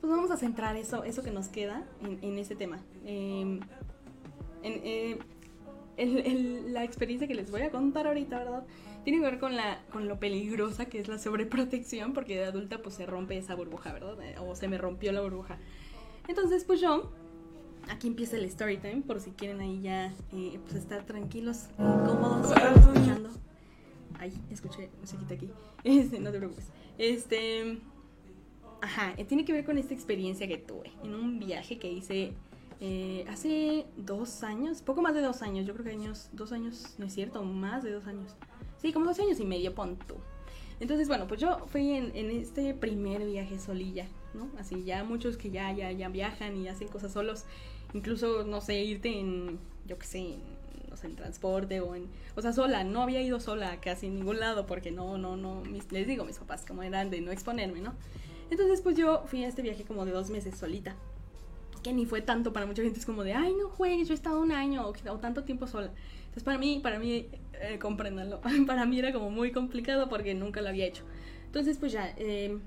[0.00, 2.82] Pues vamos a centrar eso, eso que nos queda en, en ese tema.
[3.04, 3.60] Eh,
[4.66, 5.18] eh,
[6.68, 8.66] la experiencia que les voy a contar ahorita, ¿verdad?
[9.04, 12.82] Tiene que ver con, la, con lo peligrosa que es la sobreprotección, porque de adulta
[12.82, 14.16] pues se rompe esa burbuja, ¿verdad?
[14.40, 15.58] O se me rompió la burbuja.
[16.28, 17.12] Entonces pues yo,
[17.88, 21.76] aquí empieza el story time, por si quieren ahí ya eh, pues estar tranquilos, eh,
[21.78, 23.30] cómodos, escuchando.
[24.18, 25.50] Ay, escuché musiquita aquí.
[25.84, 26.66] Este, no te preocupes.
[26.98, 27.78] Este...
[28.82, 32.34] Ajá, tiene que ver con esta experiencia que tuve en un viaje que hice
[32.80, 36.94] eh, hace dos años, poco más de dos años, yo creo que años, dos años,
[36.98, 38.34] no es cierto, más de dos años.
[38.82, 40.16] Sí, como dos años y medio, pon tú.
[40.78, 44.50] Entonces, bueno, pues yo fui en, este primer viaje solilla, ¿no?
[44.58, 47.44] Así ya muchos que ya, ya, ya viajan y hacen cosas solos,
[47.94, 50.34] incluso, no sé, irte en, yo qué sé,
[50.90, 54.16] no sé, en transporte o en, o sea, sola, no había ido sola casi en
[54.16, 57.32] ningún lado porque no, no, no, mis, les digo, mis papás como eran de no
[57.32, 57.94] exponerme, ¿no?
[58.50, 60.94] Entonces, pues yo fui a este viaje como de dos meses solita
[61.92, 62.98] ni fue tanto para mucha gente.
[62.98, 65.90] Es como de ay no juegues yo he estado un año o, tanto tiempo sola
[66.36, 67.26] entonces para mí para mí
[67.60, 67.78] eh,
[68.66, 71.04] para mí era como muy complicado porque nunca lo había hecho.
[71.46, 72.58] Entonces pues ya eh,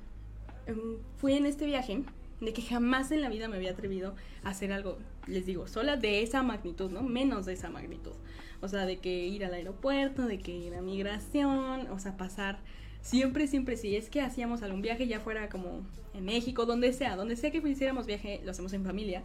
[1.17, 2.03] fui en este viaje
[2.41, 5.97] de que jamás en la vida me había atrevido a hacer algo les digo sola
[5.97, 8.13] de esa magnitud no menos de esa magnitud.
[8.61, 12.59] O sea de que ir al aeropuerto de que ir a migración o sea pasar
[13.01, 15.81] siempre, siempre, si es que hacíamos algún viaje, ya fuera como
[16.13, 19.23] en México, donde sea, donde sea que hiciéramos viaje, lo hacemos en familia.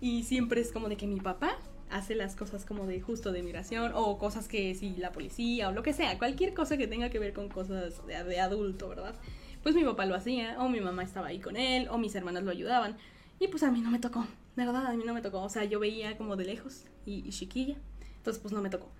[0.00, 1.58] Y siempre es como de que mi papá
[1.90, 5.72] hace las cosas como de justo de migración o cosas que si la policía o
[5.72, 9.14] lo que sea, cualquier cosa que tenga que ver con cosas de, de adulto, ¿verdad?
[9.62, 12.44] Pues mi papá lo hacía, o mi mamá estaba ahí con él, o mis hermanas
[12.44, 12.96] lo ayudaban.
[13.38, 15.42] Y pues a mí no me tocó, verdad, a mí no me tocó.
[15.42, 17.76] O sea, yo veía como de lejos y chiquilla.
[18.26, 18.90] Entonces, pues no me tocó.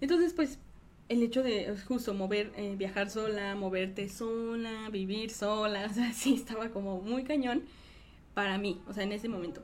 [0.00, 0.58] Entonces, pues
[1.10, 6.34] el hecho de justo mover, eh, viajar sola, moverte sola, vivir sola, o sea, sí
[6.34, 7.64] estaba como muy cañón
[8.32, 9.60] para mí, o sea, en ese momento.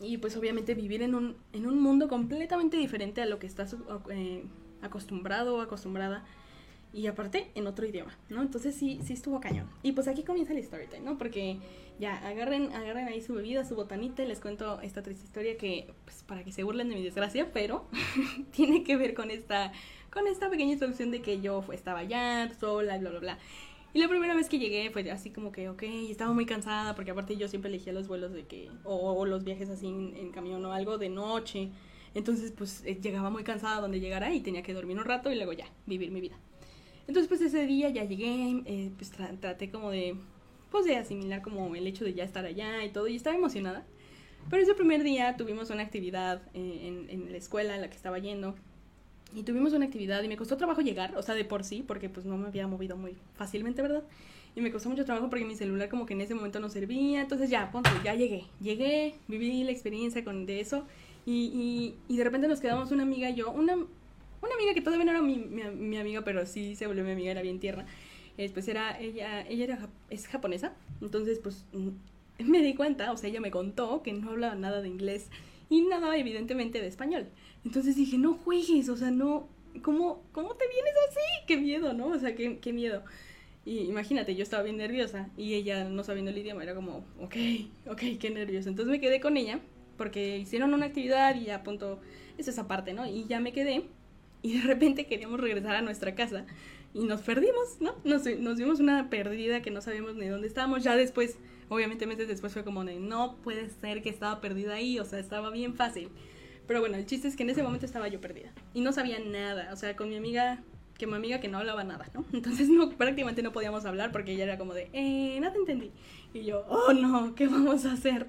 [0.00, 3.76] Y pues obviamente vivir en un, en un mundo completamente diferente a lo que estás
[4.10, 4.44] eh,
[4.80, 6.24] acostumbrado o acostumbrada.
[6.92, 8.40] Y aparte, en otro idioma, ¿no?
[8.40, 9.68] Entonces sí, sí estuvo cañón.
[9.82, 11.18] Y pues aquí comienza el story time, ¿no?
[11.18, 11.58] Porque
[12.00, 15.92] ya, agarren, agarren ahí su bebida, su botanita y les cuento esta triste historia que,
[16.04, 17.86] pues para que se burlen de mi desgracia, pero
[18.52, 19.72] tiene que ver con esta
[20.10, 23.38] con esta pequeña introducción de que yo estaba allá, sola, bla, bla, bla.
[23.92, 27.10] Y la primera vez que llegué fue así como que, ok, estaba muy cansada porque
[27.10, 30.64] aparte yo siempre elegía los vuelos de que, o, los viajes así en, en, camión
[30.64, 31.70] o algo de noche.
[32.14, 35.36] Entonces pues eh, llegaba muy cansada donde llegara y tenía que dormir un rato y
[35.36, 36.36] luego ya, vivir mi vida.
[37.08, 40.16] Entonces pues ese día ya llegué, eh, pues tra traté como de,
[40.70, 43.84] pues de asimilar como el hecho de ya estar allá y todo y estaba emocionada.
[44.48, 47.96] Pero ese primer día tuvimos una actividad eh, en, en la escuela en la que
[47.96, 48.54] estaba yendo
[49.34, 52.08] y tuvimos una actividad y me costó trabajo llegar, o sea, de por sí, porque
[52.08, 54.02] pues no me había movido muy fácilmente, ¿verdad?
[54.56, 57.20] Y me costó mucho trabajo porque mi celular como que en ese momento no servía,
[57.20, 60.84] entonces ya, ponte, ya llegué, llegué, viví la experiencia con de eso
[61.26, 65.04] y, y, de repente nos quedamos una amiga y yo, una, una amiga que todavía
[65.04, 67.86] no era mi, mi, mi, amiga, pero sí se volvió mi amiga, era bien tierna.
[68.36, 71.66] Después era, ella, ella era, es japonesa, entonces pues
[72.46, 75.28] me di cuenta, o sea, ella me contó que no hablaba nada de inglés
[75.68, 77.28] y nada evidentemente de español.
[77.64, 79.48] Entonces dije, no juegues, o sea, no,
[79.82, 81.46] ¿cómo, cómo te vienes así?
[81.46, 82.08] Qué miedo, ¿no?
[82.08, 83.02] O sea, qué, qué miedo.
[83.64, 87.36] Y imagínate, yo estaba bien nerviosa y ella no sabiendo el idioma era como, ok,
[87.88, 88.68] ok, qué nervioso.
[88.68, 89.60] Entonces me quedé con ella
[89.96, 92.00] porque hicieron una actividad y a punto,
[92.38, 93.06] es esa parte, ¿no?
[93.06, 93.84] Y ya me quedé
[94.42, 96.46] y de repente queríamos regresar a nuestra casa
[96.94, 97.94] y nos perdimos, ¿no?
[98.04, 100.82] Nos, nos dimos una perdida que no sabíamos ni dónde estábamos.
[100.82, 101.36] Ya después,
[101.70, 105.18] obviamente meses después fue como de, no puede ser que estaba perdida ahí, o sea,
[105.18, 106.10] estaba bien fácil.
[106.66, 109.18] Pero bueno, el chiste es que en ese momento estaba yo perdida y no sabía
[109.18, 110.62] nada, o sea, con mi amiga,
[110.98, 112.24] que mi amiga que no hablaba nada, ¿no?
[112.32, 115.90] Entonces no, prácticamente no podíamos hablar porque ella era como de, eh, no te entendí.
[116.34, 118.26] Y yo, oh no, ¿qué vamos a hacer?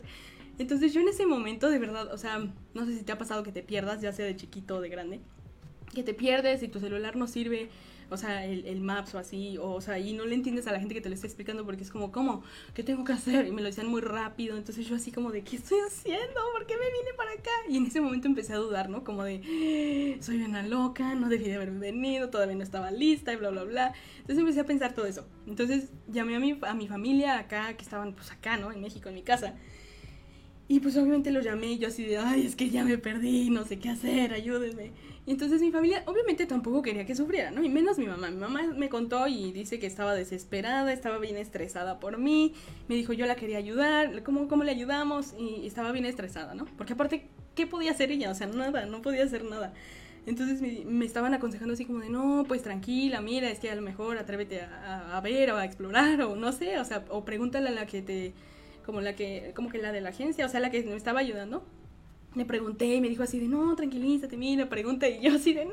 [0.60, 2.40] Entonces yo en ese momento, de verdad, o sea,
[2.74, 4.90] no sé si te ha pasado que te pierdas, ya sea de chiquito o de
[4.90, 5.20] grande,
[5.94, 7.70] que te pierdes y tu celular no sirve
[8.12, 10.74] o sea, el, el, Maps o así, o, o, sea, y no le entiendes a
[10.74, 12.44] la gente que te lo está explicando porque es como, ¿cómo?
[12.74, 13.48] ¿Qué tengo que hacer?
[13.48, 16.40] Y me lo decían muy rápido, entonces yo así como de, ¿qué estoy haciendo?
[16.54, 17.52] ¿Por qué me vine para acá?
[17.70, 19.06] Y en ese momento empecé a dudar, ¿no?
[19.06, 23.38] Como de, soy una loca, no debí de haberme venido, todavía no estaba lista y
[23.38, 23.94] bla, bla, bla.
[24.18, 25.26] Entonces empecé a pensar todo eso.
[25.48, 28.72] Entonces llamé a mi, a mi familia acá, que estaban pues acá, ¿no?
[28.72, 29.56] En México, en mi casa.
[30.72, 33.50] Y pues obviamente lo llamé y yo así de, ay, es que ya me perdí,
[33.50, 34.92] no sé qué hacer, ayúdenme.
[35.26, 37.62] Y entonces mi familia obviamente tampoco quería que sufriera, ¿no?
[37.62, 38.32] Y menos mi mamá.
[38.32, 42.54] Mi mamá me contó y dice que estaba desesperada, estaba bien estresada por mí.
[42.88, 45.36] Me dijo, yo la quería ayudar, ¿cómo, cómo le ayudamos?
[45.38, 46.64] Y estaba bien estresada, ¿no?
[46.78, 48.32] Porque aparte, ¿qué podía hacer ella?
[48.32, 49.74] O sea, nada, no podía hacer nada.
[50.26, 53.76] Entonces me, me, estaban aconsejando así como de, no, pues tranquila, mira, es que a
[53.76, 57.26] lo mejor atrévete a, a, ver o a explorar o no sé, o sea, o
[57.26, 58.34] pregúntale a la que te
[58.86, 61.20] como la que, como que la de la agencia, o sea, la que me estaba
[61.20, 61.66] ayudando.
[62.36, 65.08] Le pregunté y me dijo así de, no, tranquilízate, mira, pregunta.
[65.10, 65.72] Y yo así de, no,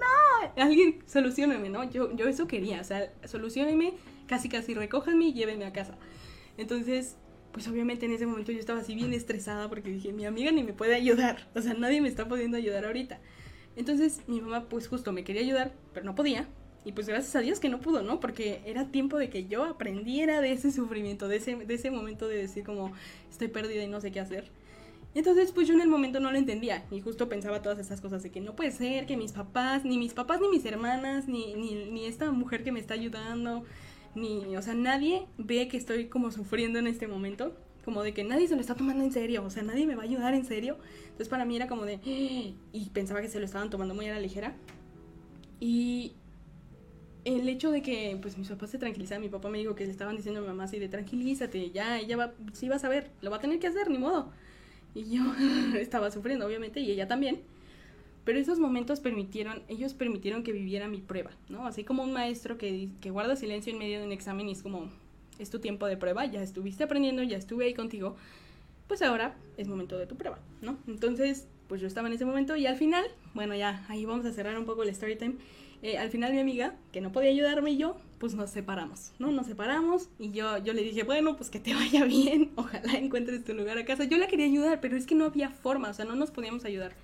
[0.56, 1.88] alguien solucioname, ¿no?
[1.88, 3.94] Yo, yo eso quería, o sea, solucioneme,
[4.26, 5.96] casi casi recójanme y llévenme a casa.
[6.56, 7.16] Entonces,
[7.52, 10.62] pues obviamente en ese momento yo estaba así bien estresada porque dije, mi amiga ni
[10.62, 13.20] me puede ayudar, o sea, nadie me está pudiendo ayudar ahorita.
[13.76, 16.48] Entonces mi mamá pues justo me quería ayudar, pero no podía.
[16.84, 18.20] Y pues gracias a Dios que no pudo, ¿no?
[18.20, 22.28] Porque era tiempo de que yo aprendiera de ese sufrimiento, de ese, de ese momento
[22.28, 22.92] de decir como
[23.30, 24.50] estoy perdida y no sé qué hacer.
[25.14, 28.22] Entonces, pues yo en el momento no lo entendía y justo pensaba todas esas cosas
[28.22, 31.54] de que no puede ser que mis papás, ni mis papás, ni mis hermanas, ni,
[31.54, 33.64] ni, ni esta mujer que me está ayudando,
[34.14, 38.22] ni, o sea, nadie ve que estoy como sufriendo en este momento, como de que
[38.22, 40.44] nadie se lo está tomando en serio, o sea, nadie me va a ayudar en
[40.44, 40.76] serio.
[41.04, 42.00] Entonces para mí era como de,
[42.72, 44.54] y pensaba que se lo estaban tomando muy a la ligera.
[45.58, 46.12] Y
[47.24, 49.90] el hecho de que pues mis papás se tranquilizaran, mi papá me dijo que le
[49.90, 53.10] estaban diciendo a mi mamá así de tranquilízate, ya ella va, sí va a saber,
[53.20, 54.30] lo va a tener que hacer, ni modo.
[54.94, 55.22] Y yo
[55.78, 57.40] estaba sufriendo, obviamente, y ella también.
[58.24, 61.66] Pero esos momentos permitieron, ellos permitieron que viviera mi prueba, ¿no?
[61.66, 64.62] Así como un maestro que, que guarda silencio en medio de un examen y es
[64.62, 64.90] como,
[65.38, 68.16] es tu tiempo de prueba, ya estuviste aprendiendo, ya estuve ahí contigo,
[68.86, 70.78] pues ahora es momento de tu prueba, ¿no?
[70.86, 73.04] Entonces, pues yo estaba en ese momento y al final,
[73.34, 75.36] bueno, ya ahí vamos a cerrar un poco el story time
[75.82, 79.30] eh, al final mi amiga, que no podía ayudarme y yo, pues nos separamos, ¿no?
[79.30, 83.44] Nos separamos y yo, yo le dije, bueno, pues que te vaya bien, ojalá encuentres
[83.44, 84.04] tu lugar a casa.
[84.04, 86.64] Yo la quería ayudar, pero es que no había forma, o sea, no nos podíamos
[86.64, 86.94] ayudar.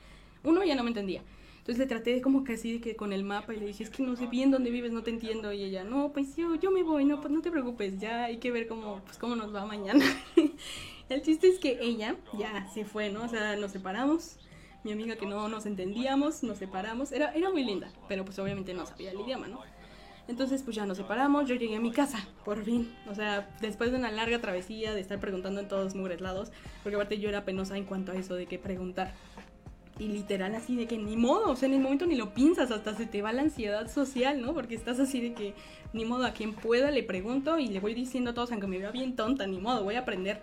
[0.42, 1.22] Uno ya no me entendía.
[1.64, 4.02] Entonces le traté como casi de que con el mapa y le dije, es que
[4.02, 5.50] no sé bien dónde vives, no te entiendo.
[5.50, 8.36] Y ella, no, pues yo, yo me voy, no, pues no te preocupes, ya hay
[8.36, 10.04] que ver cómo, pues cómo nos va mañana.
[11.08, 13.24] el chiste es que ella ya se fue, ¿no?
[13.24, 14.36] O sea, nos separamos,
[14.84, 17.10] mi amiga que no nos entendíamos, nos separamos.
[17.10, 19.60] Era, era muy linda, pero pues obviamente no sabía el idioma, ¿no?
[20.26, 22.94] Entonces pues ya nos separamos, yo llegué a mi casa, por fin.
[23.10, 26.96] O sea, después de una larga travesía, de estar preguntando en todos mugres lados, porque
[26.96, 29.14] aparte yo era penosa en cuanto a eso de qué preguntar.
[29.98, 32.70] Y literal así de que ni modo, o sea, en el momento ni lo piensas,
[32.70, 34.52] hasta se te va la ansiedad social, ¿no?
[34.52, 35.54] Porque estás así de que
[35.92, 38.78] ni modo a quien pueda le pregunto y le voy diciendo a todos, aunque me
[38.78, 40.40] vea bien tonta, ni modo, voy a aprender.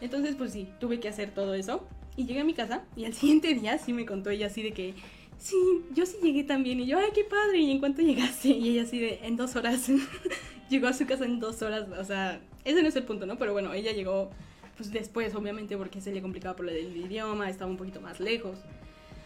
[0.00, 1.86] Entonces pues sí, tuve que hacer todo eso.
[2.16, 4.72] Y llegué a mi casa y al siguiente día sí me contó ella así de
[4.72, 4.94] que,
[5.38, 5.56] sí,
[5.94, 6.80] yo sí llegué también.
[6.80, 7.58] Y yo, ay, qué padre.
[7.58, 9.90] Y en cuanto llegaste, y ella así de, en dos horas.
[10.70, 11.86] llegó a su casa en dos horas.
[11.98, 13.38] O sea, ese no es el punto, ¿no?
[13.38, 14.30] Pero bueno, ella llegó
[14.76, 18.18] pues después, obviamente, porque se le complicaba por lo del idioma, estaba un poquito más
[18.18, 18.56] lejos.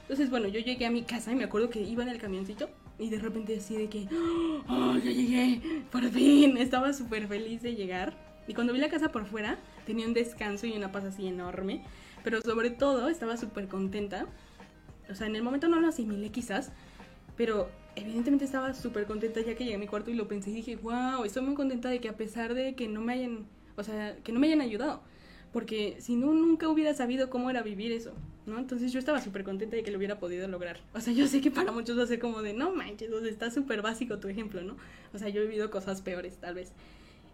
[0.03, 2.69] Entonces, bueno, yo llegué a mi casa y me acuerdo que iba en el camioncito
[2.99, 4.09] y de repente así de que,
[4.69, 5.61] ¡oh, ya llegué!
[5.93, 6.57] ¡Por fin!
[6.59, 8.15] Estaba súper feliz de llegar.
[8.49, 11.83] Y cuando vi la casa por fuera, tenía un descanso y una paz así enorme.
[12.25, 14.27] Pero sobre todo estaba súper contenta.
[15.09, 16.73] O sea, en el momento no lo asimilé quizás,
[17.37, 20.55] pero evidentemente estaba súper contenta ya que llegué a mi cuarto y lo pensé y
[20.55, 23.47] dije, wow, estoy muy contenta de que a pesar de que no me hayan,
[23.77, 25.03] o sea, que no me hayan ayudado.
[25.53, 28.13] Porque si no, nunca hubiera sabido cómo era vivir eso,
[28.45, 28.59] ¿no?
[28.59, 30.81] Entonces yo estaba súper contenta de que lo hubiera podido lograr.
[30.95, 33.25] O sea, yo sé que para muchos va a ser como de, no manches, o
[33.25, 34.77] está súper básico tu ejemplo, ¿no?
[35.13, 36.73] O sea, yo he vivido cosas peores, tal vez.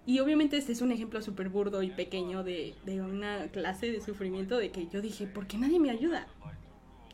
[0.06, 4.00] Y obviamente este es un ejemplo súper burdo y pequeño de, de, una clase de
[4.00, 6.26] sufrimiento de que yo dije, ¿por qué nadie me ayuda?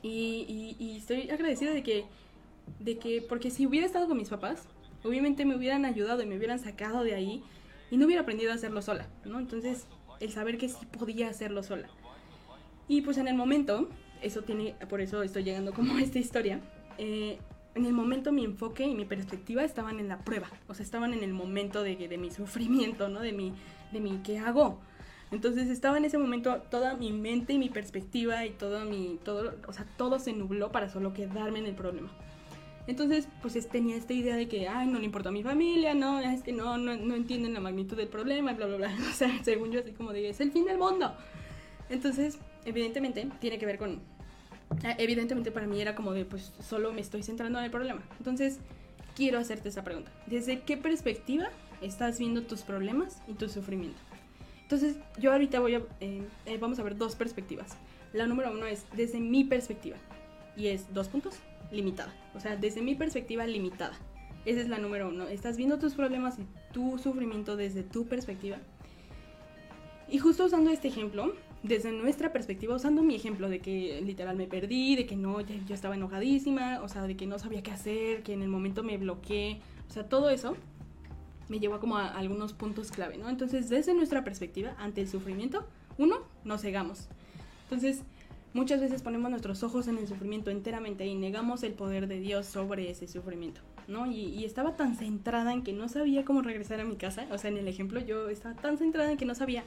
[0.03, 2.05] Y, y, y, estoy agradecida de que,
[2.79, 4.69] de que, porque si hubiera estado con mis papás,
[5.03, 7.43] obviamente me hubieran ayudado y me hubieran sacado de ahí
[7.91, 9.39] y no hubiera aprendido a hacerlo sola, ¿no?
[9.39, 9.87] Entonces,
[10.21, 11.89] el saber que sí podía hacerlo sola.
[12.89, 13.89] Y pues en el momento,
[14.23, 16.61] eso tiene, por eso estoy llegando como a esta historia,
[16.99, 17.39] eh,
[17.77, 21.13] en el momento mi enfoque y mi perspectiva estaban en la prueba, o sea, estaban
[21.13, 23.21] en el momento de, de mi sufrimiento, ¿no?
[23.21, 23.53] De mi,
[23.93, 24.81] de mi, ¿qué hago?
[25.31, 29.55] Entonces estaba en ese momento toda mi mente y mi perspectiva y todo mi, todo,
[29.67, 32.11] o sea, todo se nubló para solo quedarme en el problema.
[32.87, 36.21] Entonces, pues tenía esta idea de que, ay, no le importa a mi familia, no,
[36.21, 38.97] es que no, no, no entienden la magnitud del problema, bla, bla, bla.
[39.11, 41.13] O sea, según yo, así como de, es el fin del mundo.
[41.91, 44.16] Entonces, evidentemente, tiene que ver con Ah,
[44.99, 48.03] evidentemente para mí era como de, pues solo me estoy centrando en el problema.
[48.19, 48.59] Entonces,
[49.15, 50.11] quiero hacerte esa pregunta.
[50.27, 51.49] ¿Desde qué perspectiva
[51.81, 53.99] estás viendo tus problemas y tu sufrimiento?
[54.63, 57.77] Entonces, yo ahorita voy a, eh, eh, vamos a ver dos perspectivas.
[58.13, 59.97] La número uno es desde mi perspectiva.
[60.57, 61.37] Y es dos puntos,
[61.71, 62.13] limitada.
[62.35, 63.95] O sea, desde mi perspectiva limitada.
[64.45, 65.29] Esa es la número uno.
[65.29, 68.59] Estás viendo tus problemas y tu sufrimiento desde tu perspectiva.
[70.09, 71.35] Y justo usando este ejemplo,
[71.67, 75.75] desde nuestra perspectiva, usando mi ejemplo de que literal me perdí, de que no, yo
[75.75, 78.97] estaba enojadísima, o sea, de que no sabía qué hacer, que en el momento me
[78.99, 80.57] bloqueé, o sea, todo eso
[81.49, 83.29] me llevó como a algunos puntos clave, ¿no?
[83.29, 85.65] Entonces, desde nuestra perspectiva, ante el sufrimiento,
[85.99, 87.09] uno, nos cegamos.
[87.65, 88.03] Entonces,
[88.53, 92.47] muchas veces ponemos nuestros ojos en el sufrimiento enteramente y negamos el poder de Dios
[92.47, 94.07] sobre ese sufrimiento, ¿no?
[94.07, 97.39] Y, y, estaba tan centrada en que no sabía cómo regresar a mi casa, o
[97.39, 99.65] sea, en el ejemplo yo estaba tan centrada en que no sabía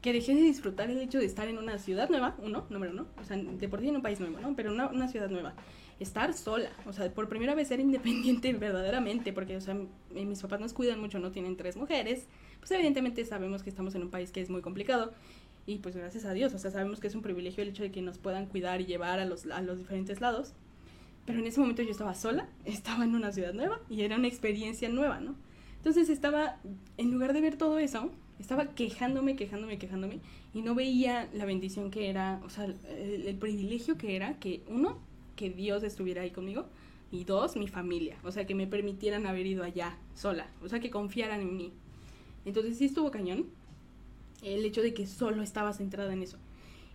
[0.00, 3.06] que dejé de disfrutar el hecho de estar en una ciudad nueva, uno, número uno,
[3.20, 4.54] o sea, de por sí en un país nuevo, ¿no?
[4.54, 5.54] Pero una, una ciudad nueva.
[5.98, 9.76] Estar sola, o sea, por primera vez ser independiente verdaderamente, porque, o sea,
[10.12, 12.26] mis papás nos cuidan mucho, no tienen tres mujeres,
[12.58, 15.12] pues evidentemente sabemos que estamos en un país que es muy complicado
[15.66, 17.90] y pues gracias a Dios, o sea, sabemos que es un privilegio el hecho de
[17.90, 20.52] que nos puedan cuidar y llevar a los, a los diferentes lados.
[21.24, 24.28] Pero en ese momento yo estaba sola, estaba en una ciudad nueva y era una
[24.28, 25.34] experiencia nueva, ¿no?
[25.78, 26.58] Entonces estaba,
[26.96, 30.20] en lugar de ver todo eso, estaba quejándome, quejándome, quejándome
[30.52, 34.62] y no veía la bendición que era, o sea, el, el, privilegio que era que
[34.68, 34.98] uno,
[35.36, 36.66] que Dios estuviera ahí conmigo
[37.10, 40.80] y dos, mi familia, o sea, que me permitieran haber ido allá sola, o sea,
[40.80, 41.72] que confiaran en mí.
[42.44, 43.46] Entonces sí estuvo cañón
[44.42, 46.38] el hecho de que solo estaba centrada en eso.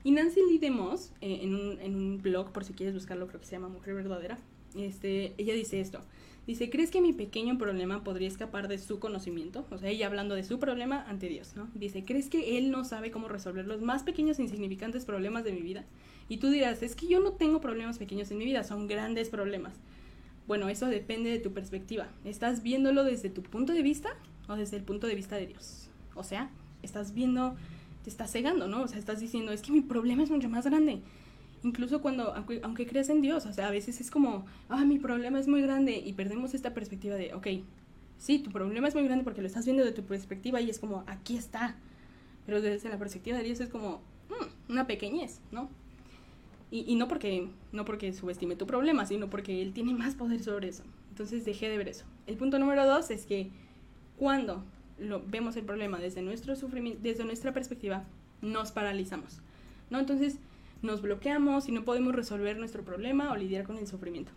[0.04, 3.40] Y Nancy Lee DeMoss, eh, en, un, en un blog, por si quieres buscarlo, creo
[3.40, 4.40] que se llama Mujer Verdadera,
[4.76, 6.02] este, ella dice esto.
[6.52, 9.66] Dice, ¿crees que mi pequeño problema podría escapar de su conocimiento?
[9.72, 11.70] O sea, ella hablando de su problema ante Dios, ¿no?
[11.76, 15.54] Dice, ¿crees que Él no sabe cómo resolver los más pequeños e insignificantes problemas de
[15.54, 15.86] mi vida?
[16.28, 19.30] Y tú dirás, es que yo no tengo problemas pequeños en mi vida, son grandes
[19.30, 19.76] problemas.
[20.46, 22.10] Bueno, eso depende de tu perspectiva.
[22.26, 24.10] ¿Estás viéndolo desde tu punto de vista
[24.50, 25.90] o desde el punto de vista de Dios?
[26.16, 26.50] O sea,
[26.84, 27.56] estás viendo,
[28.04, 28.82] te estás cegando, ¿no?
[28.82, 31.02] O sea, estás diciendo, es que mi problema es mucho más grande
[31.64, 35.00] incluso cuando, aunque, aunque, creas en Dios, o sea, a veces es como, ah, mi
[35.00, 37.48] problema es muy grande y perdemos esta perspectiva de, ok,
[38.18, 40.80] sí, tu problema es muy grande porque lo estás viendo de tu perspectiva y es
[40.80, 41.76] como, aquí está,
[42.46, 45.70] pero desde la perspectiva de Dios es como, mm, una pequeñez, ¿no?
[46.74, 50.70] Y, no porque no porque subestime tu problema, sino porque Él tiene más poder sobre
[50.70, 50.84] eso.
[51.10, 52.06] Entonces dejé de ver eso.
[52.28, 53.50] El punto número dos es que
[54.18, 54.64] cuando
[54.98, 58.06] lo, vemos el problema desde nuestro sufrimiento, desde nuestra perspectiva,
[58.42, 59.42] nos paralizamos,
[59.90, 60.00] ¿no?
[60.00, 60.38] Entonces,
[60.82, 64.32] nos bloqueamos y no podemos resolver nuestro problema o lidiar con el sufrimiento.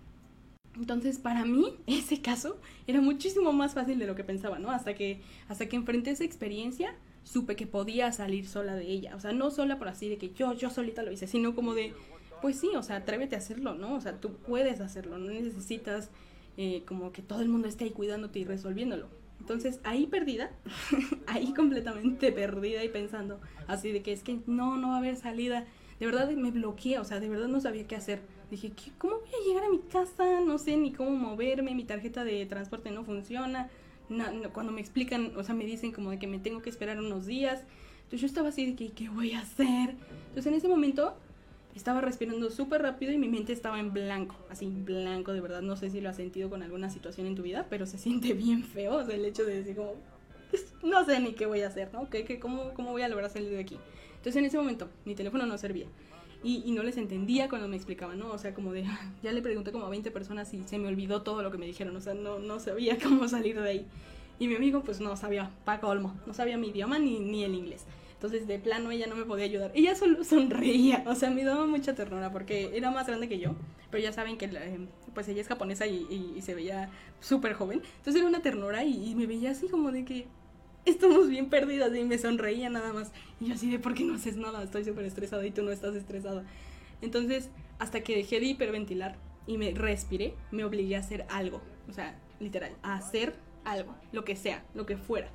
[0.77, 4.71] Entonces, para mí, ese caso era muchísimo más fácil de lo que pensaba, ¿no?
[4.71, 9.17] Hasta que, hasta que enfrenté esa experiencia, supe que podía salir sola de ella.
[9.17, 11.75] O sea, no sola por así de que yo, yo solita lo hice, sino como
[11.75, 11.95] de,
[12.43, 13.95] pues sí, o sea, atrévete a hacerlo, ¿no?
[13.95, 16.11] O sea, tú puedes hacerlo, no necesitas
[16.57, 19.09] eh, como que todo el mundo esté ahí cuidándote y resolviéndolo.
[19.41, 20.53] Entonces, ahí perdida,
[21.27, 25.17] ahí completamente perdida y pensando así de que es que no, no va a haber
[25.17, 25.67] salida
[26.05, 28.21] de verdad me bloqueé, o sea, de verdad no sabía qué hacer.
[28.51, 30.41] Dije, ¿cómo voy a llegar a mi casa?
[30.41, 33.71] No sé ni cómo moverme, mi tarjeta de transporte no funciona.
[34.53, 37.25] cuando me explican, o sea, me dicen como de que me tengo que esperar unos
[37.25, 37.63] días.
[38.03, 39.95] Entonces yo estaba así de que, ¿qué voy a hacer?
[40.29, 41.15] Entonces en ese momento
[41.75, 45.63] estaba respirando súper rápido y mi mente estaba en blanco, así blanco, de verdad.
[45.63, 48.35] No sé si lo has sentido con alguna situación en tu vida, pero se siente
[48.35, 49.95] bien feo, o sea, el hecho de decir como,
[50.83, 52.11] no sé ni qué voy a hacer, ¿no?
[52.11, 53.79] ¿Qué, qué, cómo, ¿Cómo voy a lograr salir de aquí?
[54.25, 55.85] Entonces en ese momento mi teléfono no servía.
[56.43, 58.31] Y, y, no les entendía cuando me explicaban, ¿no?
[58.33, 58.87] O sea, como de,
[59.23, 61.67] ya le pregunté como a 20 personas y se me olvidó todo lo que me
[61.67, 63.87] dijeron, o sea, no, no sabía cómo salir de ahí.
[64.39, 67.55] Y mi amigo, pues no sabía, Paco Olmo, no sabía mi idioma ni, ni el
[67.55, 67.85] inglés.
[68.15, 69.73] Entonces, de plano, ella no me podía ayudar.
[69.75, 73.55] Ella solo sonreía, o sea, me daba mucha ternura porque era más grande que yo.
[73.91, 74.79] Pero ya saben que, eh,
[75.13, 76.89] pues ella es japonesa y, y, se veía
[77.21, 77.83] súper joven.
[77.99, 80.27] Entonces era una ternura y, y me veía así como de que,
[80.85, 83.13] estamos bien perdidas y me sonreía nada más.
[83.41, 84.63] Y yo así de, ¿por qué no haces nada?
[84.63, 86.45] Estoy súper estresada y tú no estás estresada.
[87.03, 89.17] Entonces, hasta que dejé de hiperventilar
[89.47, 91.61] y me respiré, me obligué a hacer algo.
[91.89, 95.29] O sea, literal, a hacer algo, lo que sea, lo que fuera.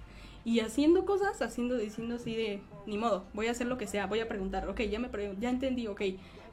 [0.45, 4.07] Y haciendo cosas, haciendo, diciendo así de, ni modo, voy a hacer lo que sea,
[4.07, 6.01] voy a preguntar, ok, ya me ya entendí, ok,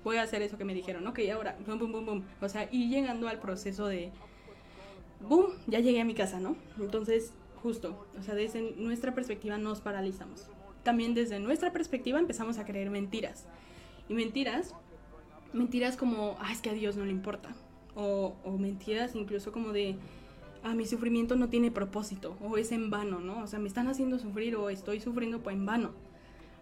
[0.02, 2.24] voy a hacer eso que me dijeron, ok, ahora, boom, boom, boom, boom.
[2.40, 4.10] O sea, y llegando al proceso de,
[5.20, 6.56] boom, ya llegué a mi casa, ¿no?
[6.78, 7.32] Entonces,
[7.62, 10.48] justo, o sea, desde nuestra perspectiva nos paralizamos.
[10.82, 13.46] También desde nuestra perspectiva empezamos a creer mentiras.
[14.08, 14.74] Y mentiras,
[15.52, 17.54] mentiras como, ah, es que a Dios no le importa.
[17.94, 19.96] O, o mentiras incluso como de,
[20.62, 23.42] ah, mi sufrimiento no tiene propósito, o es en vano, ¿no?
[23.42, 25.90] O sea, me están haciendo sufrir o estoy sufriendo pues en vano.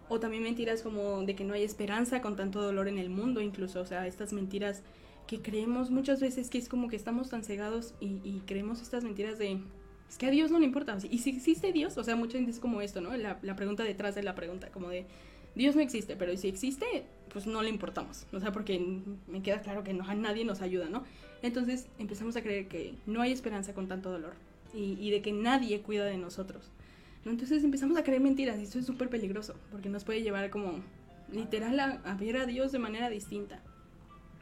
[0.09, 3.41] O también mentiras como de que no hay esperanza con tanto dolor en el mundo,
[3.41, 4.83] incluso, o sea, estas mentiras
[5.27, 9.05] que creemos muchas veces que es como que estamos tan cegados y, y creemos estas
[9.05, 9.61] mentiras de,
[10.15, 10.97] es que a Dios no le importa.
[11.11, 13.17] Y si existe Dios, o sea, mucha gente es como esto, ¿no?
[13.17, 15.07] La, la pregunta detrás de la pregunta, como de,
[15.57, 16.87] Dios no existe, pero si existe,
[17.33, 18.25] pues no le importamos.
[18.33, 18.79] O sea, porque
[19.27, 21.03] me queda claro que no, a nadie nos ayuda, ¿no?
[21.43, 24.35] Entonces empezamos a creer que no hay esperanza con tanto dolor
[24.73, 26.71] y, de que nadie cuida de nosotros.
[27.25, 27.33] ¿no?
[27.33, 30.79] Entonces empezamos a creer mentiras y eso es súper peligroso porque nos puede llevar como
[31.33, 33.61] literal a, a ver a Dios de manera distinta.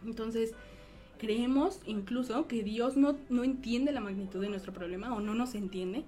[0.05, 0.53] Entonces,
[1.23, 5.55] creemos incluso que Dios no, no entiende la magnitud de nuestro problema o no nos
[5.55, 6.03] entiende.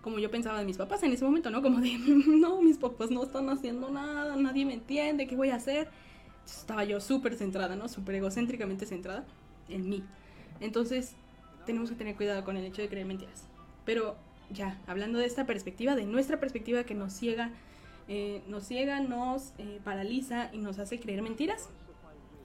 [0.00, 1.60] Como yo pensaba de mis papás en ese momento, ¿no?
[1.60, 5.56] Como de, no, mis papás no están haciendo nada, nadie me entiende, ¿qué voy a
[5.56, 5.88] hacer?
[6.46, 7.88] estaba yo súper centrada, ¿no?
[7.88, 9.24] Súper egocéntricamente centrada
[9.68, 10.04] en mí.
[10.60, 11.14] Entonces,
[11.66, 13.48] tenemos que tener cuidado con el hecho de creer mentiras.
[13.84, 14.14] Pero
[14.50, 17.50] ya, hablando de esta perspectiva, de nuestra perspectiva que nos ciega,
[18.06, 21.70] eh, nos ciega, nos eh, paraliza y nos hace creer mentiras,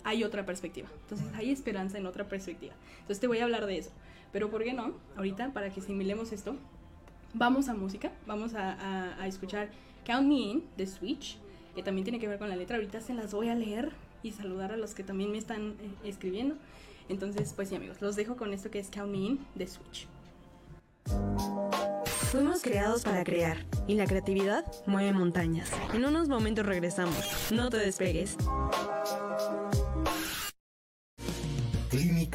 [0.04, 0.88] hay otra perspectiva.
[1.02, 2.74] Entonces hay esperanza en otra perspectiva.
[2.94, 3.92] Entonces te voy a hablar de eso.
[4.32, 4.94] Pero ¿por qué no?
[5.16, 6.56] Ahorita, para que similemos esto,
[7.34, 9.70] vamos a música, vamos a, a escuchar
[10.06, 11.38] Count Me In de Switch,
[11.76, 12.78] que también tiene que ver con la letra.
[12.78, 13.92] Ahorita se las voy a leer
[14.24, 16.56] y saludar a los que también me están eh, escribiendo.
[17.10, 20.08] Entonces, pues sí, amigos, los dejo con esto que es Count Me In de Switch.
[22.32, 25.72] Fuimos creados para crear y la creatividad mueve montañas.
[25.94, 27.52] En unos momentos regresamos.
[27.52, 28.38] No te despegues.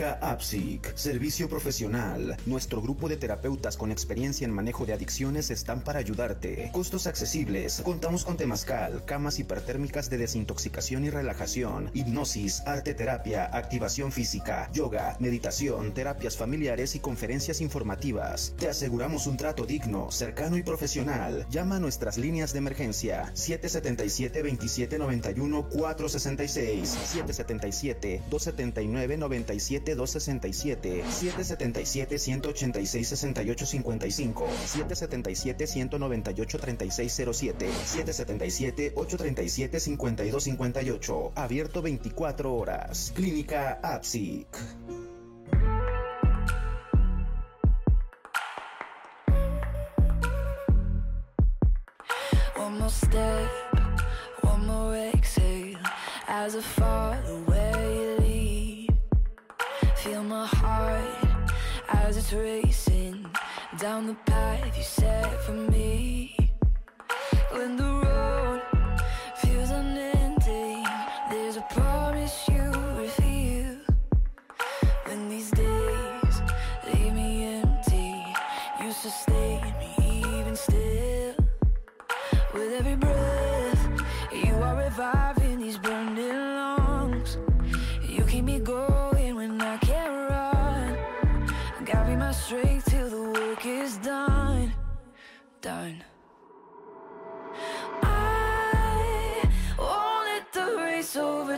[0.04, 2.36] Clínica APSIC, servicio profesional.
[2.44, 6.68] Nuestro grupo de terapeutas con experiencia en manejo de adicciones están para ayudarte.
[6.72, 7.80] Costos accesibles.
[7.82, 15.16] Contamos con temazcal, camas hipertérmicas de desintoxicación y relajación, hipnosis, arte terapia, activación física, yoga,
[15.20, 18.52] meditación, terapias familiares y conferencias informativas.
[18.58, 21.46] Te aseguramos un trato digno, cercano y profesional.
[21.48, 25.68] Llama a nuestras líneas de emergencia 777 2791
[29.96, 41.32] 466 777 279 90 777 267 777 186 6855 777 198 3607 777 837 5258
[41.34, 43.12] abierto 24 horas.
[43.14, 44.46] Clínica APSIC
[52.56, 53.50] One more step,
[54.42, 55.76] one more exhale.
[56.28, 57.53] As I fall away.
[60.04, 61.50] Feel my heart
[61.88, 63.24] as it's racing
[63.78, 66.13] down the path you set for me.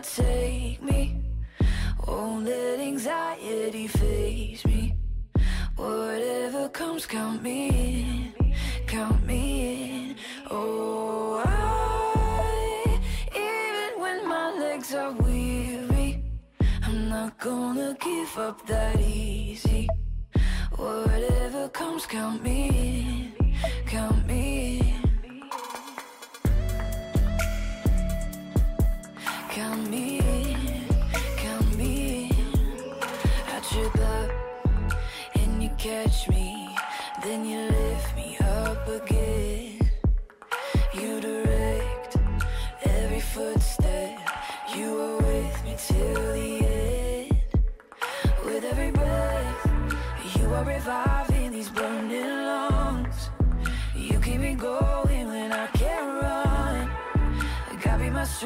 [0.07, 1.21] Overtake me.
[2.07, 4.95] Won't let anxiety phase me.
[5.77, 8.55] Whatever comes, count me in.
[8.87, 10.17] Count me in.
[10.51, 13.01] Oh, I,
[13.35, 16.23] even when my legs are weary,
[16.85, 19.89] I'm not gonna give up that easy.
[20.77, 23.57] Whatever comes, count me in.
[23.87, 24.86] Count me in.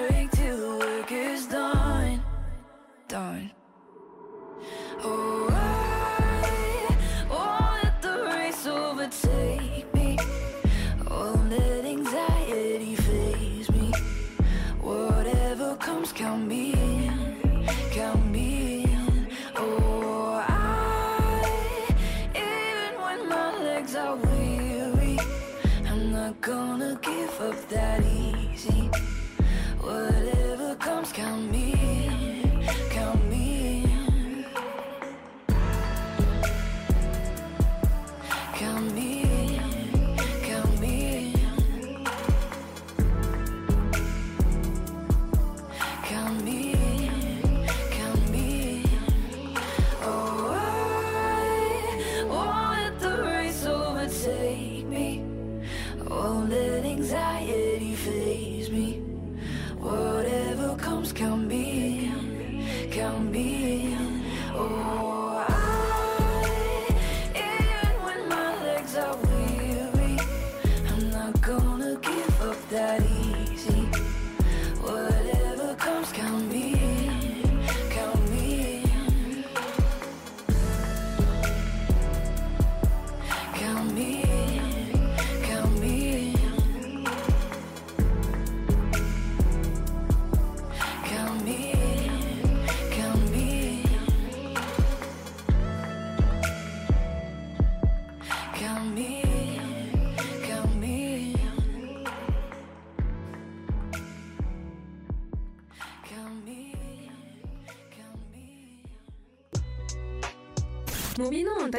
[0.09, 0.30] drink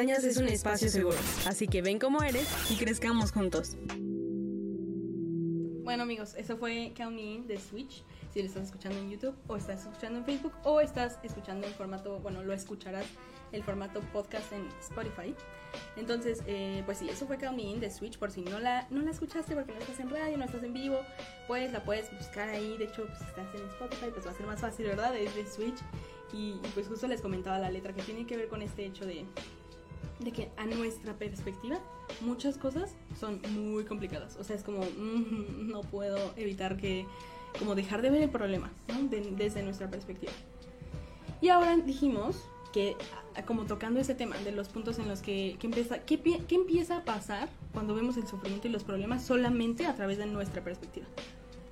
[0.09, 3.77] Es un espacio seguro, así que ven como eres y crezcamos juntos.
[5.83, 8.03] Bueno amigos, eso fue Count In de Switch.
[8.33, 11.73] Si lo estás escuchando en YouTube o estás escuchando en Facebook o estás escuchando en
[11.73, 13.05] formato, bueno, lo escucharás
[13.51, 15.35] el formato podcast en Spotify.
[15.95, 18.17] Entonces, eh, pues sí, eso fue Count In de Switch.
[18.17, 20.73] Por si no la, no la escuchaste porque no estás en radio, no estás en
[20.73, 21.01] vivo,
[21.45, 22.75] pues la puedes buscar ahí.
[22.79, 25.15] De hecho, pues estás en Spotify, pues va a ser más fácil, ¿verdad?
[25.15, 25.77] Es de Switch.
[26.33, 29.25] Y pues justo les comentaba la letra que tiene que ver con este hecho de,
[30.19, 31.79] de que a nuestra perspectiva
[32.21, 34.35] muchas cosas son muy complicadas.
[34.37, 37.05] O sea, es como, mm, no puedo evitar que,
[37.59, 38.71] como dejar de ver el problema,
[39.35, 40.31] desde nuestra perspectiva.
[41.41, 42.37] Y ahora dijimos
[42.71, 42.95] que,
[43.47, 46.55] como tocando ese tema de los puntos en los que, que empieza, ¿qué, pi- qué
[46.55, 50.63] empieza a pasar cuando vemos el sufrimiento y los problemas solamente a través de nuestra
[50.63, 51.07] perspectiva.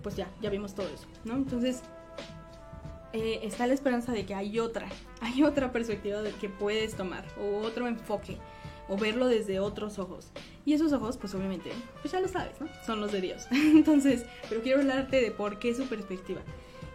[0.02, 1.36] Pues ya, ya vimos todo eso, ¿no?
[1.36, 1.82] Entonces,
[3.14, 4.88] eh, está la esperanza de que hay otra,
[5.22, 8.38] hay otra perspectiva de que puedes tomar, o otro enfoque,
[8.88, 10.32] o verlo desde otros ojos.
[10.66, 12.68] Y esos ojos, pues obviamente, pues ya lo sabes, ¿no?
[12.86, 13.48] Son los de Dios.
[13.52, 16.42] Entonces, pero quiero hablarte de por qué su perspectiva.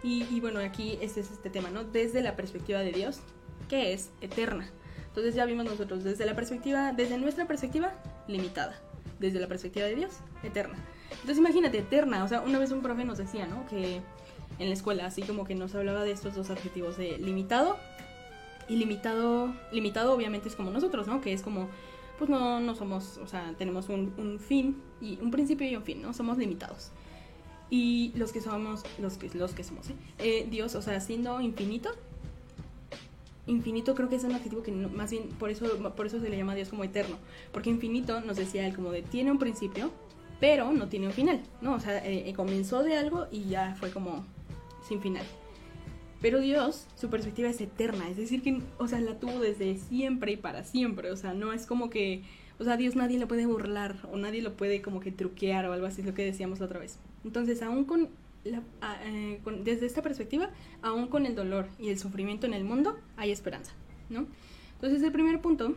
[0.02, 1.84] Y, y bueno, aquí este es este tema, ¿no?
[1.84, 3.20] Desde la perspectiva de Dios,
[3.68, 4.70] que es eterna.
[5.14, 7.92] Entonces ya vimos nosotros desde la perspectiva, desde nuestra perspectiva,
[8.26, 8.80] limitada.
[9.20, 10.74] Desde la perspectiva de Dios, eterna.
[11.10, 12.24] Entonces imagínate, eterna.
[12.24, 13.64] O sea, una vez un profe nos decía, ¿no?
[13.66, 14.02] Que
[14.58, 17.76] en la escuela, así como que nos hablaba de estos dos adjetivos de limitado
[18.68, 19.52] y limitado.
[19.72, 21.20] Limitado obviamente es como nosotros, ¿no?
[21.20, 21.68] Que es como,
[22.18, 26.02] pues no, no somos, o sea, tenemos un, fin y un principio y un fin,
[26.02, 26.14] ¿no?
[26.14, 26.90] Somos limitados.
[27.70, 29.94] Y los que somos, los que, los que somos, ¿eh?
[30.18, 31.90] Eh, Dios, o sea, siendo infinito,
[33.46, 36.36] infinito creo que es un adjetivo que más bien por eso, por eso se le
[36.36, 37.16] llama Dios como eterno.
[37.52, 39.90] Porque infinito nos decía él como de tiene un principio,
[40.40, 41.74] pero no tiene un final, ¿no?
[41.74, 44.24] O sea, eh, eh, comenzó de algo y ya fue como
[44.86, 45.24] sin final.
[46.20, 50.32] Pero Dios, su perspectiva es eterna, es decir, que, o sea, la tuvo desde siempre
[50.32, 52.22] y para siempre, o sea, no es como que,
[52.58, 55.72] o sea, Dios nadie lo puede burlar o nadie lo puede como que truquear o
[55.74, 56.98] algo así, es lo que decíamos la otra vez.
[57.24, 58.08] Entonces, aún con,
[58.44, 58.62] la-
[59.04, 62.98] eh, con- desde esta perspectiva, aún con el dolor y el sufrimiento en el mundo,
[63.18, 63.72] hay esperanza,
[64.08, 64.26] ¿no?
[64.76, 65.74] Entonces, el primer punto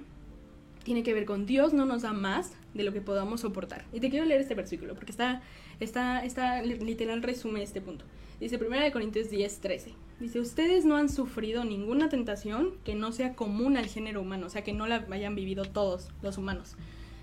[0.84, 3.84] tiene que ver con Dios no nos da más de lo que podamos soportar.
[3.92, 5.42] Y te quiero leer este versículo porque está,
[5.82, 8.06] está, está li- literal resume este punto.
[8.40, 9.94] Dice 1 de Corintios 10, 13.
[10.20, 14.50] Dice, ustedes no han sufrido ninguna tentación que no sea común al género humano, o
[14.50, 16.76] sea, que no la hayan vivido todos los humanos.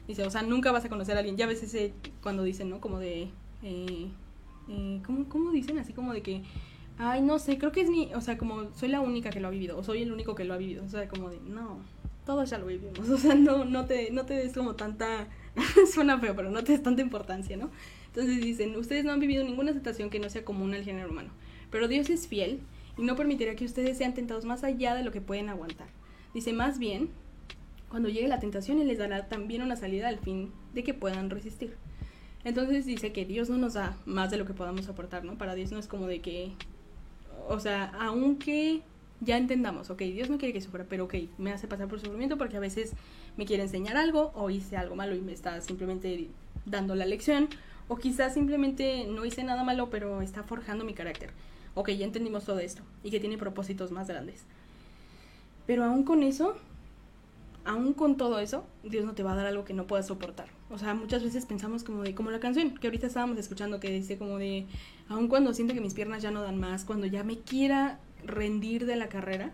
[0.07, 1.37] Dice, o sea, nunca vas a conocer a alguien.
[1.37, 1.93] Ya ves ese
[2.23, 2.81] cuando dicen, ¿no?
[2.81, 3.31] Como de...
[3.63, 4.09] Eh,
[4.69, 5.79] eh, ¿cómo, ¿Cómo dicen?
[5.79, 6.43] Así como de que...
[6.99, 8.13] Ay, no sé, creo que es mi...
[8.15, 10.45] O sea, como soy la única que lo ha vivido, o soy el único que
[10.45, 10.85] lo ha vivido.
[10.85, 11.41] O sea, como de...
[11.41, 11.79] No,
[12.27, 12.99] todos ya lo vivimos.
[13.09, 15.29] O sea, no, no, te, no te des como tanta...
[15.93, 17.71] Suena feo, pero no te des tanta importancia, ¿no?
[18.15, 21.31] Entonces dicen, ustedes no han vivido ninguna tentación que no sea común al género humano.
[21.71, 22.61] Pero Dios es fiel
[22.97, 25.89] y no permitirá que ustedes sean tentados más allá de lo que pueden aguantar.
[26.33, 27.11] Dice, más bien,
[27.89, 31.29] cuando llegue la tentación, Él les dará también una salida al fin de que puedan
[31.29, 31.75] resistir.
[32.45, 35.37] Entonces dice que Dios no nos da más de lo que podamos soportar, ¿no?
[35.37, 36.53] Para Dios no es como de que,
[37.49, 38.83] o sea, aunque
[39.21, 42.37] ya entendamos, ok, Dios no quiere que sufra, pero ok, me hace pasar por sufrimiento
[42.37, 42.93] porque a veces
[43.37, 46.29] me quiere enseñar algo o hice algo malo y me está simplemente
[46.67, 47.49] dando la lección,
[47.89, 51.31] o quizás simplemente no hice nada malo, pero está forjando mi carácter.
[51.75, 54.45] Ok, ya entendimos todo esto y que tiene propósitos más grandes.
[55.67, 56.57] Pero aún con eso,
[57.65, 60.49] aún con todo eso, Dios no te va a dar algo que no puedas soportar.
[60.71, 63.91] O sea, muchas veces pensamos como de, como la canción que ahorita estábamos escuchando que
[63.91, 64.67] dice como de,
[65.09, 68.87] aun cuando siento que mis piernas ya no dan más, cuando ya me quiera rendir
[68.87, 69.53] de la carrera,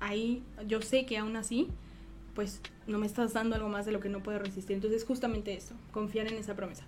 [0.00, 1.68] ahí yo sé que aún así,
[2.34, 4.76] pues no me estás dando algo más de lo que no puedo resistir.
[4.76, 6.84] Entonces, justamente eso, confiar en esa promesa.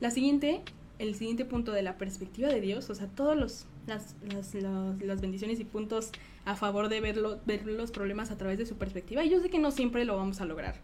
[0.00, 0.62] La siguiente,
[0.98, 5.20] el siguiente punto de la perspectiva de Dios, o sea, todos los las, las, las
[5.20, 6.10] bendiciones y puntos
[6.44, 9.24] a favor de verlo, ver los problemas a través de su perspectiva.
[9.24, 10.76] Y yo sé que no siempre lo vamos a lograr.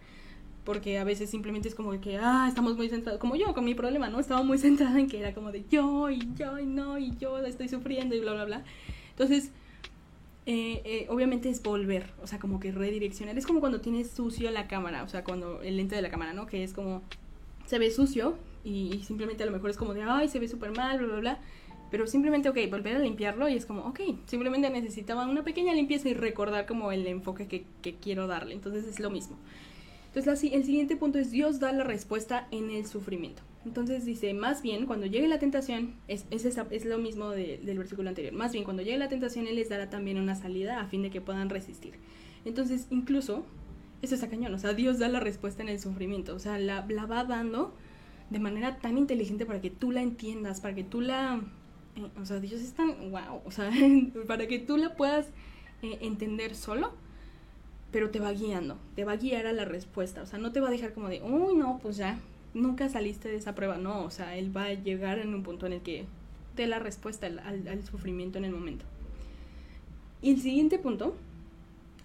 [0.64, 3.74] Porque a veces simplemente es como que, ah, estamos muy centrados, como yo con mi
[3.74, 4.18] problema, ¿no?
[4.18, 7.38] Estaba muy centrada en que era como de yo y yo y no y yo
[7.38, 8.64] estoy sufriendo y bla, bla, bla.
[9.10, 9.52] Entonces,
[10.44, 13.38] eh, eh, obviamente es volver, o sea, como que redireccionar.
[13.38, 16.32] Es como cuando tienes sucio la cámara, o sea, cuando el lente de la cámara,
[16.32, 16.46] ¿no?
[16.46, 17.02] Que es como,
[17.66, 18.36] se ve sucio
[18.66, 21.20] y, simplemente a lo mejor es como de, ay, se ve súper mal, bla, bla,
[21.20, 21.38] bla.
[21.88, 26.08] Pero simplemente, ok, volver a limpiarlo y es como, ok, simplemente necesitaba una pequeña limpieza
[26.08, 28.54] y recordar como el enfoque que, quiero darle.
[28.54, 29.36] Entonces es lo mismo.
[30.08, 33.42] Entonces la, el siguiente punto es Dios da la respuesta en el sufrimiento.
[33.64, 37.78] Entonces dice, más bien cuando llegue la tentación, es, es, es lo mismo de- del
[37.78, 40.86] versículo anterior, más bien cuando llegue la tentación Él les dará también una salida a
[40.86, 41.94] fin de que puedan resistir.
[42.44, 43.44] Entonces incluso,
[44.02, 46.80] eso está cañón, o sea, Dios da la respuesta en el sufrimiento, o sea, la
[46.82, 47.74] va dando
[48.30, 51.40] de manera tan inteligente para que tú la entiendas, para que tú la...
[51.96, 53.10] eh, o sea, Dios es tan...
[53.10, 53.70] wow, o sea,
[54.28, 55.26] para que tú la puedas
[55.82, 56.92] eh, entender solo
[57.90, 60.60] pero te va guiando, te va a guiar a la respuesta, o sea, no te
[60.60, 62.18] va a dejar como de, uy, no, pues ya,
[62.54, 65.66] nunca saliste de esa prueba, no, o sea, él va a llegar en un punto
[65.66, 66.04] en el que
[66.56, 68.84] dé la respuesta al, al- al sufrimiento en el momento.
[70.22, 71.14] Y el siguiente punto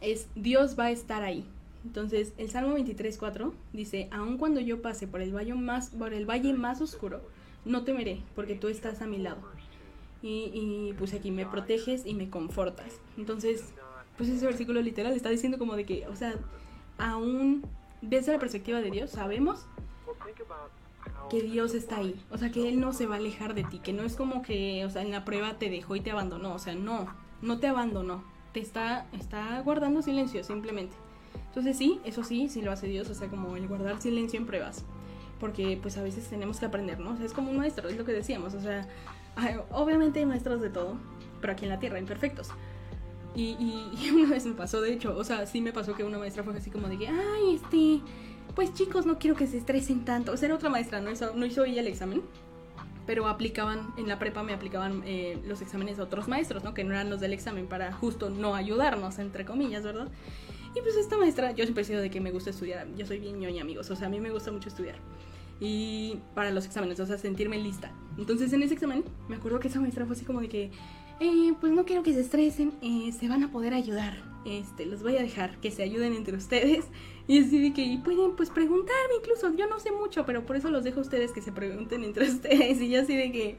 [0.01, 1.45] es, Dios va a estar ahí.
[1.83, 6.29] Entonces, el Salmo 23.4 dice, aun cuando yo pase por el, valle más, por el
[6.29, 7.21] valle más oscuro,
[7.65, 9.41] no temeré, porque tú estás a mi lado.
[10.21, 12.99] Y, y pues aquí me proteges y me confortas.
[13.17, 13.73] Entonces,
[14.17, 16.35] pues ese versículo literal está diciendo como de que, o sea,
[16.99, 17.63] aún
[18.01, 19.65] desde la perspectiva de Dios sabemos
[21.29, 22.19] que Dios está ahí.
[22.29, 23.79] O sea, que Él no se va a alejar de ti.
[23.79, 26.53] Que no es como que, o sea, en la prueba te dejó y te abandonó.
[26.53, 27.07] O sea, no,
[27.41, 28.23] no te abandonó.
[28.51, 30.95] Te está, está guardando silencio simplemente.
[31.51, 33.09] Entonces sí, eso sí, sí lo hace Dios.
[33.09, 34.85] O sea, como el guardar silencio en pruebas.
[35.37, 37.11] Porque pues a veces tenemos que aprender, ¿no?
[37.11, 38.53] O sea, es como un maestro, es lo que decíamos.
[38.53, 38.87] O sea,
[39.71, 40.95] obviamente hay maestros de todo.
[41.41, 42.49] Pero aquí en la tierra, imperfectos.
[43.35, 46.05] Y, y, y una vez me pasó, de hecho, o sea, sí me pasó que
[46.05, 47.99] una maestra fue así como de que, ay, este,
[48.55, 50.31] pues chicos, no quiero que se estresen tanto.
[50.31, 52.21] O sea, era otra maestra, no hizo, no hizo ella el examen,
[53.05, 56.73] pero aplicaban, en la prepa me aplicaban eh, los exámenes a otros maestros, ¿no?
[56.73, 60.07] Que no eran los del examen para justo no ayudarnos, entre comillas, ¿verdad?
[60.75, 63.19] Y pues esta maestra, yo siempre he sido de que me gusta estudiar, yo soy
[63.19, 64.95] bien ñoña, amigos, o sea, a mí me gusta mucho estudiar.
[65.59, 67.91] Y para los exámenes, o sea, sentirme lista.
[68.17, 70.71] Entonces en ese examen, me acuerdo que esa maestra fue así como de que,
[71.19, 74.31] eh, pues no quiero que se estresen, eh, se van a poder ayudar.
[74.43, 76.85] Este, los voy a dejar que se ayuden entre ustedes.
[77.27, 80.55] Y así de que y pueden pues preguntarme incluso, yo no sé mucho, pero por
[80.55, 82.81] eso los dejo a ustedes que se pregunten entre ustedes.
[82.81, 83.57] Y yo así de que,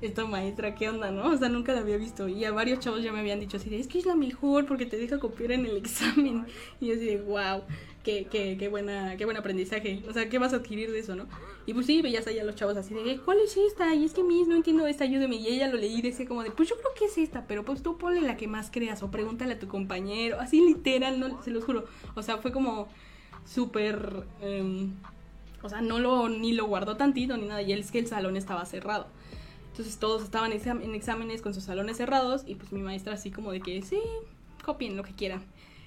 [0.00, 1.30] esta maestra, ¿qué onda, no?
[1.30, 2.28] O sea, nunca la había visto.
[2.28, 4.66] Y a varios chavos ya me habían dicho así de, es que es la mejor
[4.66, 6.46] porque te deja copiar en el examen.
[6.80, 7.62] Y yo así de, wow,
[8.02, 10.02] qué, qué, qué, buena, qué buen aprendizaje.
[10.08, 11.26] O sea, ¿qué vas a adquirir de eso, no?
[11.66, 13.94] Y pues sí, veías ahí a los chavos así de, ¿cuál es esta?
[13.94, 15.36] Y es que mis no entiendo esta, ayúdeme.
[15.36, 17.64] Y ella lo leí y decía como de, pues yo creo que es esta, pero
[17.64, 20.40] pues tú ponle la que más creas o pregúntale a tu compañero.
[20.40, 21.84] Así literal, no, se los juro.
[22.14, 22.88] O sea, fue como
[23.44, 24.24] súper...
[24.40, 24.94] em,
[25.62, 27.60] o sea, no lo, ni lo guardó tantito ni nada.
[27.60, 29.06] Y es que el salón estaba cerrado.
[29.80, 33.50] Entonces todos estaban en exámenes con sus salones cerrados y pues mi maestra así como
[33.50, 33.98] de que sí,
[34.62, 35.42] copien lo que quieran.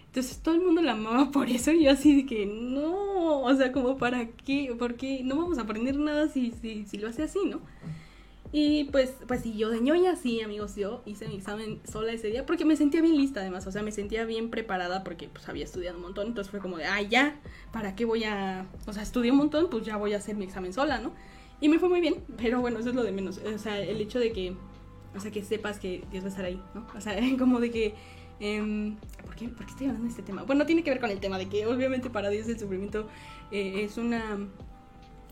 [0.08, 3.56] Entonces todo el mundo la amaba por eso y yo así de que no, o
[3.56, 7.22] sea, como para qué, porque no vamos a aprender nada si, si, si lo hace
[7.22, 7.62] así, ¿no?
[8.52, 12.30] Y pues, pues sí, yo de ñoña, sí, amigos, yo hice mi examen sola ese
[12.30, 15.48] día porque me sentía bien lista además, o sea, me sentía bien preparada porque pues
[15.50, 17.40] había estudiado un montón, entonces fue como de, ah, ya,
[17.72, 20.46] ¿para qué voy a, o sea, estudié un montón, pues ya voy a hacer mi
[20.46, 21.14] examen sola, ¿no?
[21.64, 24.02] Y me fue muy bien, pero bueno, eso es lo de menos, o sea, el
[24.02, 24.54] hecho de que,
[25.16, 26.86] o sea, que sepas que Dios va a estar ahí, ¿no?
[26.94, 27.94] O sea, como de que,
[28.42, 30.44] em, ¿por, qué, ¿por qué estoy hablando de este tema?
[30.44, 33.08] Bueno, tiene que ver con el tema de que obviamente para Dios el sufrimiento
[33.50, 34.40] eh, es una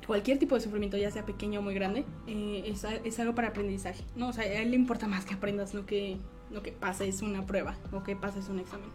[0.08, 3.50] cualquier tipo de sufrimiento, ya sea pequeño o muy grande, eh, es, es algo para
[3.50, 4.30] aprendizaje, ¿no?
[4.30, 6.18] O sea, a él le importa más que aprendas, no que,
[6.50, 8.88] no que pases una prueba o que pases un examen.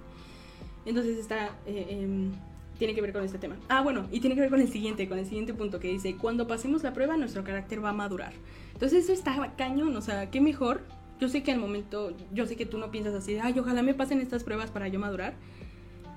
[0.86, 2.32] Entonces está, eh, em,
[2.78, 3.56] tiene que ver con este tema.
[3.68, 6.16] Ah, bueno, y tiene que ver con el siguiente, con el siguiente punto que dice,
[6.16, 8.32] cuando pasemos la prueba, nuestro carácter va a madurar.
[8.74, 10.82] Entonces eso está cañón, o sea, qué mejor.
[11.18, 13.94] Yo sé que al momento, yo sé que tú no piensas así, ay, ojalá me
[13.94, 15.34] pasen estas pruebas para yo madurar.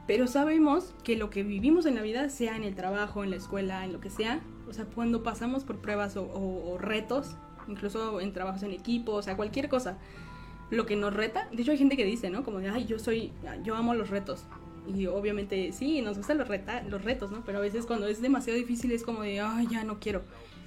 [0.08, 3.36] Pero sabemos que lo que vivimos en la vida, sea en el trabajo, en la
[3.38, 7.36] escuela, en lo que sea, o sea, cuando pasamos por pruebas o, o- o retos,
[7.68, 9.98] incluso en trabajos en equipo, o sea, cualquier cosa,
[10.72, 12.44] lo que nos reta, de hecho hay gente que dice, ¿no?
[12.44, 13.32] Como de, ay, yo soy,
[13.64, 14.46] yo amo los retos.
[14.88, 17.44] Y obviamente sí, nos gustan los, reta, los retos, ¿no?
[17.46, 20.22] Pero a veces cuando es demasiado difícil es como de, ay, ya no quiero.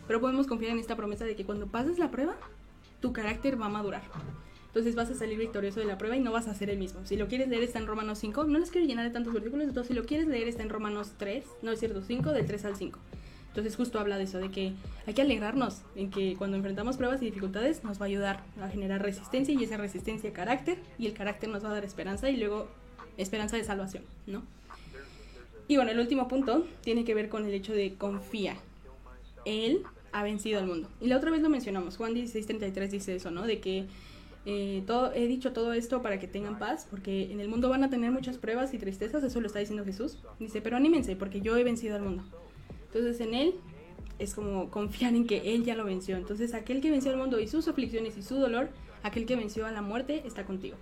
[0.06, 2.36] Pero podemos confiar en esta promesa de que cuando pases la prueba,
[3.00, 4.02] tu carácter va a madurar.
[4.66, 7.04] Entonces vas a salir victorioso de la prueba y no vas a ser el mismo.
[7.04, 8.44] Si lo quieres leer está en Romanos 5.
[8.44, 11.12] No les quiero llenar de tantos versículos, entonces si lo quieres leer está en Romanos
[11.18, 12.98] 3, no es cierto, 5, del 3 al 5.
[13.48, 14.72] Entonces justo habla de eso, de que
[15.06, 18.68] hay que alegrarnos en que cuando enfrentamos pruebas y dificultades nos va a ayudar a
[18.68, 22.38] generar resistencia y esa resistencia carácter y el carácter nos va a dar esperanza y
[22.38, 22.68] luego
[23.16, 24.42] esperanza de salvación, ¿no?
[25.68, 28.56] Y bueno, el último punto tiene que ver con el hecho de confía.
[29.44, 29.82] Él
[30.12, 30.88] ha vencido al mundo.
[31.00, 33.46] Y la otra vez lo mencionamos, Juan 16:33 dice eso, ¿no?
[33.46, 33.86] De que
[34.44, 37.84] eh, todo, he dicho todo esto para que tengan paz, porque en el mundo van
[37.84, 40.18] a tener muchas pruebas y tristezas, eso lo está diciendo Jesús.
[40.38, 42.24] Dice, pero anímense, porque yo he vencido al mundo.
[42.86, 43.54] Entonces en Él
[44.18, 46.16] es como confiar en que Él ya lo venció.
[46.16, 48.68] Entonces aquel que venció al mundo y sus aflicciones y su dolor,
[49.02, 50.76] aquel que venció a la muerte, está contigo.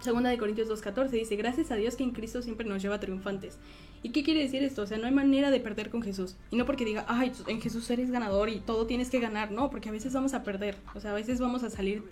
[0.00, 3.58] Segunda de Corintios 2.14 dice, gracias a Dios que en Cristo siempre nos lleva triunfantes.
[4.02, 4.82] ¿Y qué quiere decir esto?
[4.82, 6.36] O sea, no hay manera de perder con Jesús.
[6.52, 9.50] Y no porque diga, ay, en Jesús eres ganador y todo tienes que ganar.
[9.50, 10.76] No, porque a veces vamos a perder.
[10.94, 12.04] O sea, a veces vamos a salir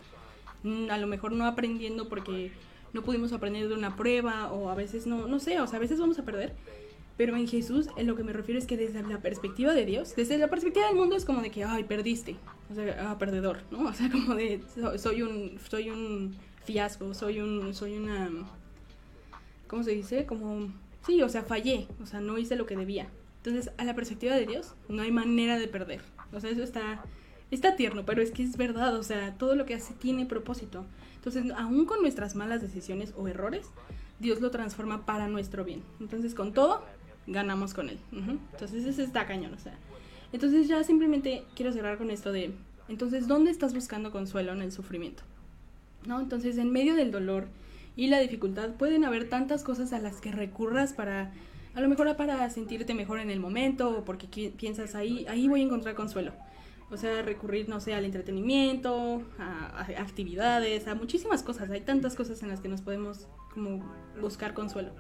[0.65, 2.51] mm, a lo mejor no aprendiendo porque
[2.93, 5.81] no pudimos aprender de una prueba o a veces no, no sé, o sea, a
[5.81, 6.55] veces vamos a perder.
[7.17, 10.15] Pero en Jesús, en lo que me refiero es que desde la perspectiva de Dios,
[10.17, 12.37] desde la perspectiva del mundo es como de que, ay, perdiste,
[12.71, 13.89] o sea, ah, perdedor, ¿no?
[13.89, 18.31] O sea, como de, so- soy un, soy un fiasco, soy un, soy una,
[19.69, 20.27] ¿cómo se dice?
[20.27, 20.73] Como,
[21.07, 23.09] sí, o sea, fallé, o sea, no hice lo que debía.
[23.39, 26.01] Entonces, a la perspectiva de Dios, no hay manera de perder.
[26.33, 27.05] O sea, eso está,
[27.51, 30.85] está tierno, pero es que es verdad, o sea, todo lo que hace tiene propósito.
[31.15, 33.69] Entonces, aún con nuestras malas decisiones o errores,
[34.19, 35.83] Dios lo transforma para nuestro bien.
[36.01, 36.85] Entonces, con todo,
[37.27, 37.99] ganamos con él.
[38.13, 39.79] Entonces, eso está cañón, o sea.
[40.33, 42.53] Entonces, ya simplemente quiero cerrar con esto de,
[42.89, 45.23] entonces, ¿dónde estás buscando consuelo en el sufrimiento?
[46.07, 46.21] ¿No?
[46.21, 47.49] Entonces, en medio del dolor
[47.97, 51.33] y la dificultad, pueden haber tantas cosas a las que recurras para,
[51.75, 55.63] a lo mejor para sentirte mejor en el momento, o porque piensas ahí, ahí voy
[55.63, 56.33] a encontrar consuelo.
[56.91, 61.69] O sea, recurrir, no sé, al entretenimiento, a, a actividades, a muchísimas cosas.
[61.71, 63.83] Hay tantas cosas en las que nos podemos como
[64.21, 64.93] buscar consuelo.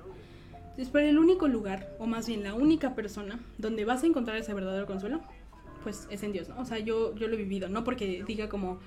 [0.76, 4.36] Entonces, pero el único lugar, o más bien la única persona, donde vas a encontrar
[4.36, 5.20] ese verdadero consuelo,
[5.82, 6.60] pues es en Dios, ¿no?
[6.60, 8.80] O sea, yo, yo lo he vivido, no porque diga como,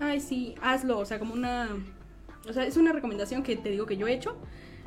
[0.00, 1.68] ay, sí, hazlo, o sea, como una...
[2.48, 4.36] O sea, es una recomendación que te digo que yo he hecho,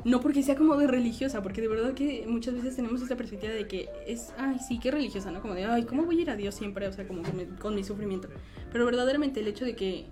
[0.04, 3.52] no porque sea como de religiosa, porque de verdad que muchas veces tenemos esta perspectiva
[3.52, 5.40] de que es, ay, sí, qué religiosa, ¿no?
[5.40, 6.88] Como de, ay, ¿cómo voy a ir a Dios siempre?
[6.88, 8.28] O sea, como con mi, con mi sufrimiento.
[8.72, 10.06] Pero verdaderamente el hecho de que,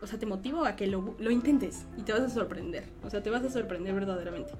[0.00, 2.84] o sea, te motiva a que lo, lo intentes y te vas a sorprender.
[3.02, 4.52] O sea, te vas a sorprender verdaderamente.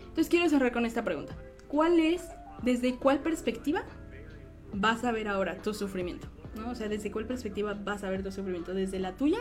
[0.00, 1.36] Entonces quiero cerrar con esta pregunta.
[1.68, 2.22] ¿Cuál es,
[2.62, 3.84] desde cuál perspectiva
[4.72, 6.26] vas a ver ahora tu sufrimiento?
[6.56, 6.70] ¿No?
[6.70, 8.74] O sea, ¿desde cuál perspectiva vas a ver tu sufrimiento?
[8.74, 9.38] ¿Desde la tuya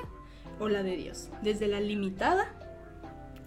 [0.60, 1.30] o la de Dios?
[1.42, 2.54] ¿Desde la limitada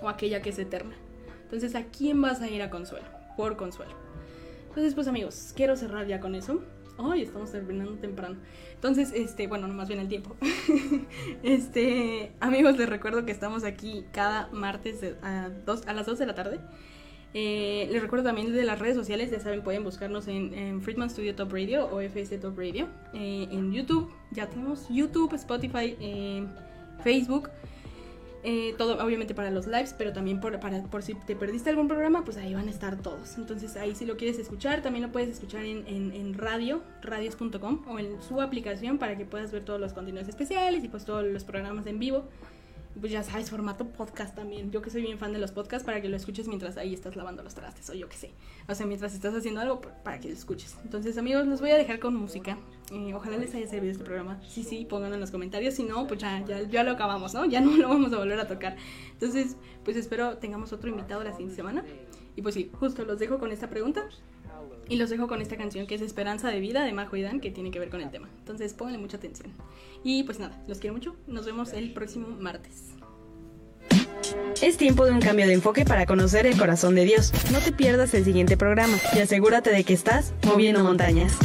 [0.01, 0.95] o aquella que es eterna?
[1.43, 3.07] Entonces, ¿a quién vas a ir a consuelo?
[3.37, 3.93] Por consuelo.
[4.69, 6.63] Entonces, pues amigos, quiero cerrar ya con eso.
[6.97, 8.37] Ay, estamos terminando temprano.
[8.75, 10.37] Entonces, este, bueno, no más bien el tiempo.
[11.43, 16.27] este, amigos, les recuerdo que estamos aquí cada martes a, dos, a las 2 de
[16.27, 16.61] la tarde.
[17.33, 21.11] Eh, les recuerdo también de las redes sociales, ya saben, pueden buscarnos en, en Friedman
[21.11, 22.89] Studio Top Radio o FS Top Radio.
[23.15, 26.45] Eh, en YouTube, ya tenemos YouTube, Spotify, eh,
[27.03, 27.51] Facebook.
[28.79, 32.25] Todo obviamente para los lives, pero también por, para, por si te perdiste algún programa,
[32.25, 33.37] pues ahí van a estar todos.
[33.37, 37.83] Entonces ahí si lo quieres escuchar, también lo puedes escuchar en, en, en radio, radios.com
[37.87, 41.23] o en su aplicación para que puedas ver todos los contenidos especiales y pues todos
[41.23, 42.25] los programas en vivo.
[43.01, 44.71] Pues ya sabes, formato podcast también.
[44.71, 47.17] Yo que soy bien fan de los podcasts para que lo escuches mientras ahí estás
[47.17, 48.33] lavando los trastes o yo que sé.
[48.69, 50.77] O sea, mientras estás haciendo algo para que lo escuches.
[50.85, 52.59] Entonces amigos, los voy a dejar con música.
[52.93, 54.39] Eh, ojalá les haya servido este programa.
[54.47, 55.75] Sí, sí, pónganlo en los comentarios.
[55.75, 57.47] Si no, pues ya, ya, ya lo acabamos, ¿no?
[57.47, 58.77] Ya no lo vamos a volver a tocar.
[59.13, 61.85] Entonces, pues espero tengamos otro invitado la siguiente semana.
[62.37, 64.09] Y pues sí, justo los dejo con esta pregunta.
[64.89, 67.41] Y los dejo con esta canción que es Esperanza de Vida de Majo y Dan,
[67.41, 68.29] que tiene que ver con el tema.
[68.39, 69.53] Entonces, pónganle mucha atención.
[70.03, 71.17] Y pues nada, los quiero mucho.
[71.27, 72.95] Nos vemos el próximo martes.
[74.61, 77.33] Es tiempo de un cambio de enfoque para conocer el corazón de Dios.
[77.51, 81.37] No te pierdas el siguiente programa y asegúrate de que estás moviendo montañas.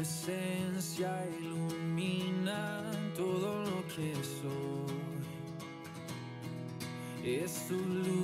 [0.00, 5.20] Presencia ilumina todo lo que soy.
[7.22, 8.19] Es tu luz